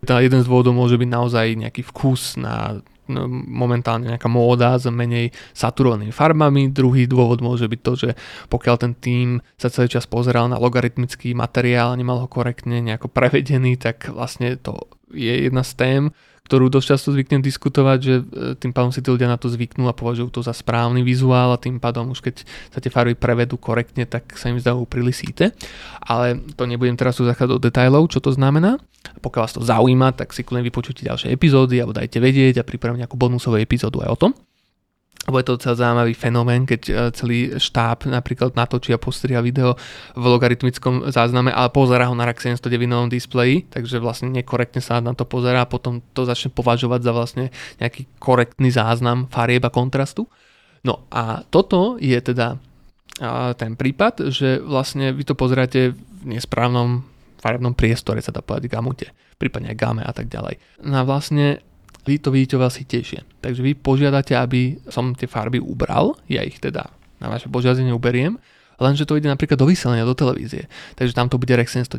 Teda 0.00 0.22
jeden 0.22 0.40
z 0.40 0.48
dôvodov 0.48 0.72
môže 0.72 0.96
byť 0.96 1.10
naozaj 1.10 1.46
nejaký 1.58 1.82
vkus 1.90 2.38
na 2.38 2.80
momentálne 3.50 4.06
nejaká 4.06 4.30
móda 4.30 4.78
s 4.78 4.86
menej 4.86 5.34
saturovanými 5.50 6.14
farbami. 6.14 6.70
Druhý 6.70 7.10
dôvod 7.10 7.42
môže 7.42 7.66
byť 7.66 7.80
to, 7.82 7.92
že 7.98 8.10
pokiaľ 8.46 8.76
ten 8.78 8.92
tým 8.94 9.28
sa 9.58 9.66
celý 9.66 9.90
čas 9.90 10.06
pozeral 10.06 10.46
na 10.46 10.62
logaritmický 10.62 11.34
materiál 11.34 11.98
nemal 11.98 12.22
ho 12.22 12.28
korektne 12.30 12.78
nejako 12.78 13.10
prevedený, 13.10 13.74
tak 13.82 14.06
vlastne 14.14 14.54
to 14.62 14.86
je 15.10 15.50
jedna 15.50 15.66
z 15.66 15.72
tém, 15.74 16.02
ktorú 16.50 16.66
dosť 16.66 16.86
často 16.90 17.08
zvyknem 17.14 17.46
diskutovať, 17.46 17.98
že 18.02 18.14
e, 18.18 18.22
tým 18.58 18.74
pádom 18.74 18.90
si 18.90 18.98
tí 18.98 19.06
ľudia 19.06 19.30
na 19.30 19.38
to 19.38 19.46
zvyknú 19.46 19.86
a 19.86 19.94
považujú 19.94 20.34
to 20.34 20.40
za 20.42 20.50
správny 20.50 21.06
vizuál 21.06 21.54
a 21.54 21.62
tým 21.62 21.78
pádom 21.78 22.10
už 22.10 22.26
keď 22.26 22.42
sa 22.74 22.82
tie 22.82 22.90
farby 22.90 23.14
prevedú 23.14 23.54
korektne, 23.54 24.02
tak 24.02 24.34
sa 24.34 24.50
im 24.50 24.58
zdajú 24.58 24.82
príliš 24.90 25.22
síte. 25.22 25.54
Ale 26.02 26.42
to 26.58 26.66
nebudem 26.66 26.98
teraz 26.98 27.14
tu 27.14 27.22
zachádzať 27.22 27.54
do 27.54 27.62
detajlov, 27.62 28.10
čo 28.10 28.18
to 28.18 28.34
znamená. 28.34 28.82
Pokiaľ 29.22 29.40
vás 29.46 29.54
to 29.54 29.62
zaujíma, 29.62 30.10
tak 30.18 30.34
si 30.34 30.42
kľudne 30.42 30.66
vypočujte 30.66 31.06
ďalšie 31.06 31.30
epizódy 31.30 31.78
alebo 31.78 31.94
dajte 31.94 32.18
vedieť 32.18 32.58
a 32.58 32.66
pripravím 32.66 33.06
nejakú 33.06 33.14
bonusovú 33.14 33.62
epizódu 33.62 34.02
aj 34.02 34.10
o 34.10 34.18
tom 34.18 34.32
lebo 35.30 35.38
je 35.38 35.46
to 35.46 35.56
docela 35.56 35.78
zaujímavý 35.78 36.14
fenomén, 36.18 36.66
keď 36.66 36.82
e, 36.90 36.92
celý 37.14 37.38
štáb 37.54 38.10
napríklad 38.10 38.58
natočí 38.58 38.90
a 38.90 38.98
postriha 38.98 39.38
video 39.38 39.78
v 40.18 40.24
logaritmickom 40.26 41.14
zázname, 41.14 41.54
ale 41.54 41.70
pozera 41.70 42.10
ho 42.10 42.14
na 42.18 42.26
RAK 42.26 42.58
709 42.58 43.06
displeji, 43.06 43.70
takže 43.70 44.02
vlastne 44.02 44.34
nekorektne 44.34 44.82
sa 44.82 44.98
na 44.98 45.14
to 45.14 45.22
pozera 45.22 45.62
a 45.62 45.70
potom 45.70 46.02
to 46.12 46.26
začne 46.26 46.50
považovať 46.50 47.00
za 47.06 47.12
vlastne 47.14 47.44
nejaký 47.78 48.10
korektný 48.18 48.74
záznam 48.74 49.30
farieb 49.30 49.62
a 49.62 49.70
kontrastu. 49.70 50.26
No 50.82 51.06
a 51.14 51.46
toto 51.46 52.00
je 52.02 52.18
teda 52.18 52.58
ten 53.60 53.76
prípad, 53.76 54.32
že 54.32 54.64
vlastne 54.64 55.12
vy 55.12 55.28
to 55.28 55.36
pozeráte 55.36 55.92
v 55.92 56.22
nesprávnom 56.24 57.04
farebnom 57.40 57.76
priestore, 57.76 58.24
sa 58.24 58.32
dá 58.32 58.40
povedať 58.40 58.72
gamute, 58.72 59.12
prípadne 59.36 59.72
aj 59.72 59.80
game 59.80 60.02
a 60.04 60.12
tak 60.12 60.32
ďalej. 60.32 60.56
No 60.84 61.04
a 61.04 61.08
vlastne 61.08 61.60
vy 62.04 62.20
to 62.20 62.32
vidíte 62.32 62.56
oveľa 62.56 62.72
sitejšie. 62.80 63.20
Takže 63.40 63.60
vy 63.60 63.72
požiadate, 63.76 64.36
aby 64.36 64.80
som 64.88 65.12
tie 65.12 65.28
farby 65.28 65.60
ubral, 65.60 66.16
ja 66.26 66.44
ich 66.44 66.58
teda 66.58 66.88
na 67.20 67.28
vaše 67.28 67.52
požiadanie 67.52 67.92
uberiem, 67.92 68.40
lenže 68.80 69.04
to 69.04 69.20
ide 69.20 69.28
napríklad 69.28 69.60
do 69.60 69.68
vysielania 69.68 70.08
do 70.08 70.16
televízie. 70.16 70.66
Takže 70.96 71.12
tam 71.12 71.28
to 71.28 71.36
bude 71.36 71.52
Rex 71.52 71.76
109 71.76 71.92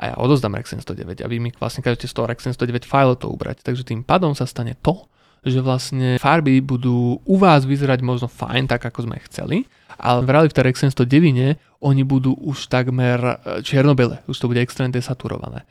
a 0.00 0.02
ja 0.10 0.14
odozdám 0.16 0.56
Rex 0.56 0.72
109 0.74 1.20
a 1.22 1.26
vy 1.28 1.36
mi 1.38 1.50
vlastne 1.54 1.84
každete 1.84 2.08
z 2.08 2.14
toho 2.16 2.26
Rex 2.26 2.48
109 2.48 2.88
file 2.88 3.14
to 3.14 3.28
ubrať. 3.28 3.62
Takže 3.62 3.84
tým 3.84 4.00
pádom 4.02 4.32
sa 4.32 4.48
stane 4.48 4.74
to, 4.80 5.06
že 5.44 5.60
vlastne 5.60 6.20
farby 6.20 6.60
budú 6.60 7.20
u 7.24 7.36
vás 7.36 7.64
vyzerať 7.64 8.04
možno 8.04 8.28
fajn, 8.28 8.68
tak 8.68 8.84
ako 8.84 9.08
sme 9.08 9.16
chceli, 9.28 9.64
ale 9.96 10.24
v 10.24 10.28
reali 10.28 10.48
v 10.48 10.56
tej 10.56 10.64
Rex 10.68 10.76
109 10.92 11.56
oni 11.80 12.02
budú 12.04 12.36
už 12.36 12.68
takmer 12.68 13.16
e, 13.20 13.34
čierno-biele, 13.64 14.20
už 14.28 14.36
to 14.36 14.48
bude 14.52 14.60
extrémne 14.60 14.92
desaturované 14.92 15.64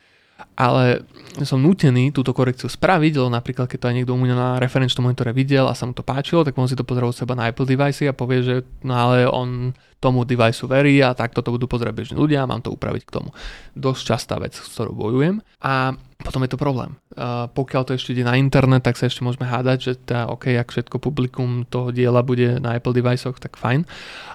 ale 0.60 1.08
som 1.44 1.60
nutený 1.62 2.12
túto 2.12 2.36
korekciu 2.36 2.68
spraviť, 2.68 3.14
lebo 3.16 3.32
napríklad 3.32 3.72
keď 3.72 3.80
to 3.80 3.88
aj 3.88 3.96
niekto 3.96 4.16
u 4.16 4.20
mňa 4.20 4.36
na 4.36 4.50
referenčnom 4.60 5.08
monitore 5.08 5.32
videl 5.32 5.68
a 5.68 5.78
sa 5.78 5.88
mu 5.88 5.96
to 5.96 6.04
páčilo, 6.04 6.44
tak 6.44 6.58
on 6.60 6.68
si 6.68 6.76
to 6.76 6.84
pozeral 6.84 7.16
seba 7.16 7.38
na 7.38 7.48
Apple 7.48 7.68
device 7.68 8.08
a 8.08 8.16
povie, 8.16 8.44
že 8.44 8.56
no 8.84 8.94
ale 8.96 9.24
on 9.28 9.72
tomu 10.00 10.24
device 10.24 10.64
verí 10.64 11.04
a 11.04 11.12
takto 11.12 11.44
to 11.44 11.52
budú 11.52 11.68
pozerať 11.68 11.92
bežní 11.92 12.16
ľudia 12.16 12.44
a 12.44 12.50
mám 12.50 12.64
to 12.64 12.72
upraviť 12.72 13.04
k 13.04 13.14
tomu. 13.20 13.36
Dosť 13.76 14.02
častá 14.16 14.36
vec, 14.40 14.56
s 14.56 14.72
ktorou 14.72 14.96
bojujem 14.96 15.44
a 15.60 15.96
potom 16.20 16.44
je 16.44 16.52
to 16.52 16.60
problém. 16.60 17.00
Uh, 17.16 17.48
pokiaľ 17.52 17.84
to 17.88 17.96
ešte 17.96 18.12
ide 18.12 18.28
na 18.28 18.36
internet, 18.36 18.84
tak 18.84 19.00
sa 19.00 19.08
ešte 19.08 19.24
môžeme 19.24 19.48
hádať, 19.48 19.78
že 19.80 19.94
tá, 20.00 20.28
OK, 20.28 20.52
ak 20.56 20.72
všetko 20.72 21.00
publikum 21.00 21.64
toho 21.68 21.96
diela 21.96 22.24
bude 22.24 22.60
na 22.60 22.76
Apple 22.76 22.96
deviceoch, 22.96 23.40
tak 23.40 23.56
fajn. 23.56 23.88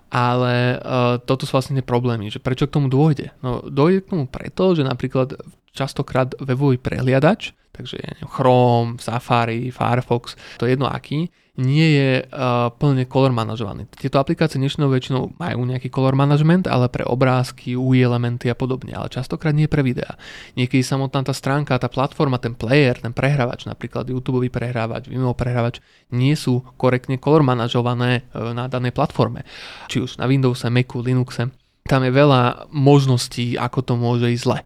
Ale 0.08 0.80
uh, 0.80 1.20
toto 1.20 1.44
sú 1.44 1.56
vlastne 1.56 1.80
problémy, 1.84 2.32
že 2.32 2.40
prečo 2.40 2.68
k 2.68 2.74
tomu 2.76 2.88
dôjde? 2.88 3.36
No 3.40 3.64
dôjde 3.64 4.04
k 4.04 4.10
tomu 4.16 4.24
preto, 4.28 4.72
že 4.76 4.84
napríklad 4.84 5.36
častokrát 5.74 6.38
webový 6.38 6.78
prehliadač, 6.78 7.50
takže 7.74 7.98
Chrome, 8.30 9.02
Safari, 9.02 9.74
Firefox, 9.74 10.38
to 10.56 10.70
je 10.70 10.78
jedno 10.78 10.86
aký, 10.86 11.26
nie 11.54 11.86
je 11.94 12.10
uh, 12.26 12.66
plne 12.74 13.06
color 13.06 13.30
manažovaný. 13.30 13.86
Tieto 13.94 14.18
aplikácie 14.18 14.58
dnešnou 14.58 14.90
väčšinou 14.90 15.38
majú 15.38 15.62
nejaký 15.62 15.86
color 15.86 16.18
management, 16.18 16.66
ale 16.66 16.90
pre 16.90 17.06
obrázky, 17.06 17.78
UI 17.78 18.02
elementy 18.02 18.50
a 18.50 18.58
podobne, 18.58 18.90
ale 18.90 19.06
častokrát 19.06 19.54
nie 19.54 19.70
pre 19.70 19.86
videá. 19.86 20.18
Niekedy 20.58 20.82
samotná 20.82 21.22
tá 21.22 21.30
stránka, 21.30 21.78
tá 21.78 21.86
platforma, 21.86 22.42
ten 22.42 22.58
player, 22.58 22.98
ten 22.98 23.14
prehrávač, 23.14 23.70
napríklad 23.70 24.10
YouTube 24.10 24.42
prehrávač, 24.50 25.06
Vimeo 25.06 25.30
prehrávač, 25.30 25.78
nie 26.10 26.34
sú 26.34 26.66
korektne 26.74 27.22
color 27.22 27.46
manažované 27.46 28.26
uh, 28.34 28.50
na 28.50 28.66
danej 28.66 28.90
platforme. 28.90 29.46
Či 29.86 30.02
už 30.02 30.10
na 30.18 30.26
Windowse, 30.26 30.74
Macu, 30.74 31.06
Linuxe. 31.06 31.54
Tam 31.86 32.02
je 32.02 32.10
veľa 32.10 32.72
možností, 32.74 33.54
ako 33.60 33.78
to 33.84 33.94
môže 33.94 34.26
ísť 34.26 34.42
zle 34.42 34.58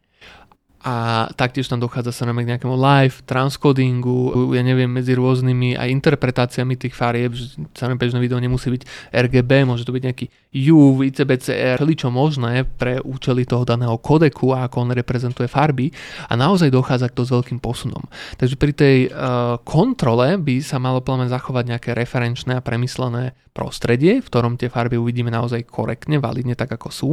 a 0.88 1.28
taktiež 1.36 1.68
tam 1.68 1.84
dochádza 1.84 2.16
sa 2.16 2.24
k 2.24 2.48
nejakému 2.48 2.72
live, 2.72 3.20
transcodingu, 3.28 4.48
ja 4.56 4.64
neviem, 4.64 4.88
medzi 4.88 5.12
rôznymi 5.12 5.76
aj 5.76 5.88
interpretáciami 5.92 6.80
tých 6.80 6.96
farieb, 6.96 7.36
že 7.36 7.60
samé 7.76 8.00
bežné 8.00 8.16
video 8.16 8.40
nemusí 8.40 8.72
byť 8.72 9.12
RGB, 9.12 9.68
môže 9.68 9.84
to 9.84 9.92
byť 9.92 10.02
nejaký 10.08 10.32
U, 10.48 10.96
ICBCR, 11.04 11.76
čo 11.92 12.08
možné 12.08 12.64
pre 12.64 13.04
účely 13.04 13.44
toho 13.44 13.68
daného 13.68 14.00
kodeku 14.00 14.56
a 14.56 14.64
ako 14.64 14.88
on 14.88 14.96
reprezentuje 14.96 15.44
farby 15.44 15.92
a 16.24 16.40
naozaj 16.40 16.72
dochádza 16.72 17.12
k 17.12 17.16
to 17.20 17.22
s 17.28 17.34
veľkým 17.36 17.60
posunom. 17.60 18.00
Takže 18.40 18.56
pri 18.56 18.72
tej 18.72 18.96
uh, 19.12 19.60
kontrole 19.60 20.40
by 20.40 20.64
sa 20.64 20.80
malo 20.80 21.04
plne 21.04 21.28
zachovať 21.28 21.64
nejaké 21.68 21.90
referenčné 21.92 22.56
a 22.56 22.64
premyslené 22.64 23.36
prostredie, 23.58 24.22
v 24.22 24.28
ktorom 24.30 24.54
tie 24.54 24.70
farby 24.70 24.94
uvidíme 24.94 25.34
naozaj 25.34 25.66
korektne, 25.66 26.22
validne 26.22 26.54
tak 26.54 26.70
ako 26.70 26.88
sú. 26.94 27.10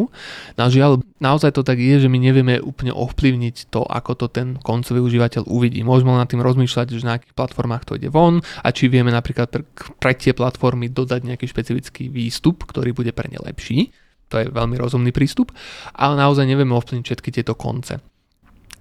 Na 0.54 0.69
žiaľ, 0.69 1.02
naozaj 1.17 1.58
to 1.58 1.65
tak 1.65 1.82
je, 1.82 2.06
že 2.06 2.12
my 2.12 2.21
nevieme 2.21 2.62
úplne 2.62 2.93
ovplyvniť 2.93 3.74
to, 3.74 3.82
ako 3.82 4.13
to 4.13 4.28
ten 4.30 4.62
koncový 4.62 5.02
užívateľ 5.02 5.50
uvidí. 5.50 5.82
Môžeme 5.82 6.13
nad 6.13 6.30
tým 6.30 6.45
rozmýšľať, 6.45 6.88
že 6.93 7.02
na 7.02 7.17
akých 7.17 7.34
platformách 7.34 7.89
to 7.89 7.98
ide 7.98 8.13
von 8.13 8.45
a 8.62 8.69
či 8.69 8.86
vieme 8.93 9.10
napríklad 9.10 9.50
pre, 9.50 9.65
pre 9.98 10.13
tie 10.13 10.38
platformy 10.38 10.93
dodať 10.93 11.26
nejaký 11.26 11.50
špecifický 11.50 12.13
výstup, 12.13 12.62
ktorý 12.69 12.93
bude 12.93 13.10
pre 13.10 13.25
ne 13.30 13.40
lepší. 13.42 13.92
To 14.34 14.42
je 14.42 14.50
veľmi 14.50 14.76
rozumný 14.82 15.14
prístup, 15.14 15.54
ale 15.94 16.18
naozaj 16.18 16.50
nevieme 16.50 16.74
ovplyvniť 16.74 17.06
všetky 17.06 17.30
tieto 17.30 17.54
konce. 17.54 18.02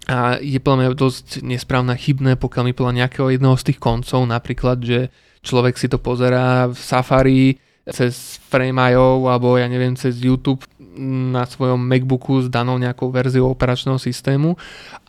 A 0.05 0.37
je 0.41 0.61
podľa 0.61 0.79
mňa 0.81 0.89
dosť 0.97 1.27
nesprávne 1.41 1.97
chybné, 1.97 2.37
pokiaľ 2.37 2.65
mi 2.69 2.75
podľa 2.77 3.05
nejakého 3.05 3.33
jedného 3.33 3.57
z 3.57 3.73
tých 3.73 3.79
koncov, 3.81 4.25
napríklad, 4.29 4.81
že 4.85 5.09
človek 5.41 5.81
si 5.81 5.89
to 5.89 5.97
pozerá 6.01 6.69
v 6.69 6.77
Safari 6.77 7.45
cez 7.89 8.41
Frame.io 8.49 9.29
alebo 9.29 9.61
ja 9.61 9.69
neviem 9.69 9.93
cez 9.93 10.17
YouTube 10.25 10.65
na 10.99 11.45
svojom 11.45 11.79
MacBooku 11.79 12.47
s 12.47 12.49
danou 12.49 12.79
nejakou 12.79 13.11
verziou 13.11 13.51
operačného 13.51 13.99
systému 13.99 14.55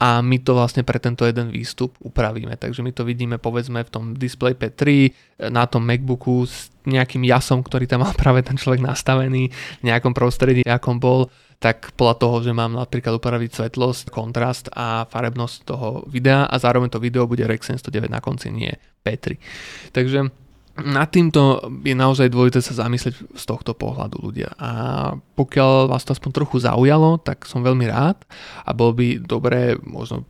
a 0.02 0.20
my 0.20 0.38
to 0.42 0.58
vlastne 0.58 0.82
pre 0.82 0.98
tento 0.98 1.24
jeden 1.26 1.54
výstup 1.54 1.94
upravíme. 2.02 2.58
Takže 2.58 2.82
my 2.82 2.92
to 2.92 3.06
vidíme 3.06 3.38
povedzme 3.38 3.86
v 3.86 3.90
tom 3.90 4.04
Display 4.18 4.58
P3 4.58 5.14
na 5.54 5.70
tom 5.70 5.86
MacBooku 5.86 6.46
s 6.46 6.74
nejakým 6.86 7.26
jasom, 7.26 7.62
ktorý 7.62 7.86
tam 7.86 8.06
mal 8.06 8.14
práve 8.22 8.42
ten 8.42 8.58
človek 8.58 8.82
nastavený 8.82 9.54
v 9.54 9.84
nejakom 9.84 10.14
prostredí, 10.14 10.66
akom 10.66 10.98
bol 10.98 11.30
tak 11.56 11.96
podľa 11.96 12.16
toho, 12.20 12.36
že 12.44 12.52
mám 12.52 12.76
napríklad 12.76 13.16
upraviť 13.16 13.64
svetlosť, 13.64 14.12
kontrast 14.12 14.68
a 14.76 15.08
farebnosť 15.08 15.58
toho 15.64 16.04
videa 16.12 16.46
a 16.46 16.56
zároveň 16.60 16.92
to 16.92 17.00
video 17.00 17.26
bude 17.26 17.48
Rec 17.48 17.64
109 17.64 18.12
na 18.12 18.20
konci, 18.20 18.52
nie 18.52 18.76
P3. 19.02 19.40
Takže 19.96 20.45
nad 20.76 21.08
týmto 21.08 21.64
je 21.88 21.96
naozaj 21.96 22.28
dôležité 22.28 22.60
sa 22.60 22.84
zamyslieť 22.84 23.16
z 23.32 23.44
tohto 23.48 23.72
pohľadu 23.72 24.20
ľudia. 24.20 24.52
A 24.60 24.72
pokiaľ 25.40 25.88
vás 25.88 26.04
to 26.04 26.12
aspoň 26.12 26.32
trochu 26.36 26.60
zaujalo, 26.60 27.16
tak 27.24 27.48
som 27.48 27.64
veľmi 27.64 27.88
rád 27.88 28.20
a 28.68 28.76
bolo 28.76 28.92
by 28.92 29.24
dobré 29.24 29.80
možno 29.80 30.28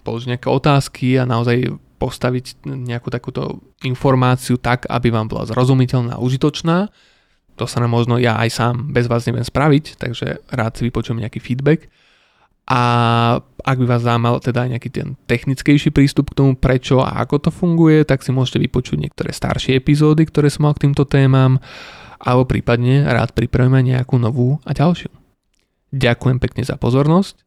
položiť 0.00 0.32
nejaké 0.32 0.48
otázky 0.48 1.20
a 1.20 1.28
naozaj 1.28 1.76
postaviť 2.00 2.66
nejakú 2.66 3.12
takúto 3.12 3.62
informáciu 3.86 4.58
tak, 4.58 4.88
aby 4.90 5.12
vám 5.12 5.30
bola 5.30 5.46
zrozumiteľná 5.46 6.18
a 6.18 6.22
užitočná. 6.24 6.90
To 7.60 7.68
sa 7.68 7.78
nám 7.84 7.92
možno 7.92 8.16
ja 8.16 8.40
aj 8.40 8.48
sám 8.48 8.74
bez 8.90 9.06
vás 9.06 9.28
neviem 9.28 9.44
spraviť, 9.44 10.00
takže 10.00 10.40
rád 10.50 10.72
si 10.80 10.88
vypočujem 10.88 11.20
nejaký 11.20 11.38
feedback. 11.38 11.92
A 12.66 12.80
ak 13.42 13.76
by 13.78 13.86
vás 13.86 14.06
zaujímal 14.06 14.38
teda 14.38 14.70
nejaký 14.70 14.90
ten 14.90 15.18
technickejší 15.26 15.90
prístup 15.90 16.30
k 16.30 16.38
tomu, 16.38 16.54
prečo 16.54 17.02
a 17.02 17.18
ako 17.22 17.48
to 17.48 17.50
funguje, 17.50 18.06
tak 18.06 18.22
si 18.22 18.30
môžete 18.30 18.62
vypočuť 18.62 18.98
niektoré 18.98 19.34
staršie 19.34 19.78
epizódy, 19.78 20.26
ktoré 20.26 20.50
som 20.50 20.70
mal 20.70 20.74
k 20.78 20.86
týmto 20.86 21.06
témam, 21.06 21.58
alebo 22.22 22.46
prípadne 22.46 23.02
rád 23.06 23.34
pripravíme 23.34 23.82
nejakú 23.82 24.18
novú 24.18 24.62
a 24.62 24.70
ďalšiu. 24.74 25.10
Ďakujem 25.92 26.38
pekne 26.38 26.62
za 26.62 26.78
pozornosť. 26.78 27.42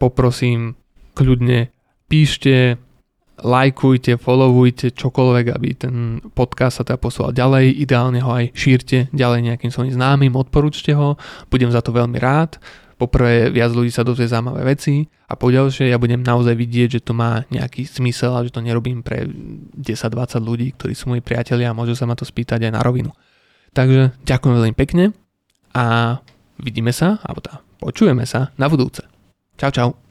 Poprosím 0.00 0.74
kľudne 1.14 1.70
píšte, 2.08 2.80
lajkujte, 3.40 4.16
followujte 4.18 4.96
čokoľvek, 4.96 5.46
aby 5.54 5.68
ten 5.76 5.96
podcast 6.34 6.80
sa 6.80 6.84
teda 6.86 6.98
posúval 6.98 7.36
ďalej, 7.36 7.78
ideálne 7.84 8.20
ho 8.24 8.30
aj 8.32 8.54
šírte 8.56 9.12
ďalej 9.14 9.40
nejakým 9.52 9.70
svojim 9.70 9.94
známym, 9.94 10.34
odporúčte 10.34 10.94
ho, 10.94 11.20
budem 11.50 11.70
za 11.70 11.82
to 11.82 11.94
veľmi 11.94 12.18
rád 12.18 12.58
poprvé 13.04 13.52
viac 13.52 13.76
ľudí 13.76 13.92
sa 13.92 14.00
dozvie 14.00 14.24
zaujímavé 14.24 14.64
veci 14.64 15.04
a 15.28 15.36
po 15.36 15.52
ďalšie 15.52 15.92
ja 15.92 16.00
budem 16.00 16.24
naozaj 16.24 16.56
vidieť, 16.56 16.88
že 16.98 17.04
to 17.04 17.12
má 17.12 17.44
nejaký 17.52 17.84
zmysel 17.84 18.32
a 18.32 18.44
že 18.44 18.50
to 18.50 18.64
nerobím 18.64 19.04
pre 19.04 19.28
10-20 19.76 20.40
ľudí, 20.40 20.72
ktorí 20.80 20.96
sú 20.96 21.12
moji 21.12 21.20
priatelia 21.20 21.70
a 21.70 21.76
môžu 21.76 21.92
sa 21.92 22.08
ma 22.08 22.16
to 22.16 22.24
spýtať 22.24 22.64
aj 22.64 22.72
na 22.72 22.80
rovinu. 22.80 23.12
Takže 23.76 24.16
ďakujem 24.24 24.54
veľmi 24.56 24.74
pekne 24.74 25.12
a 25.76 26.16
vidíme 26.56 26.94
sa, 26.94 27.20
alebo 27.20 27.44
tá, 27.44 27.60
počujeme 27.82 28.24
sa 28.24 28.54
na 28.56 28.70
budúce. 28.72 29.04
Čau, 29.60 29.70
čau. 29.70 30.03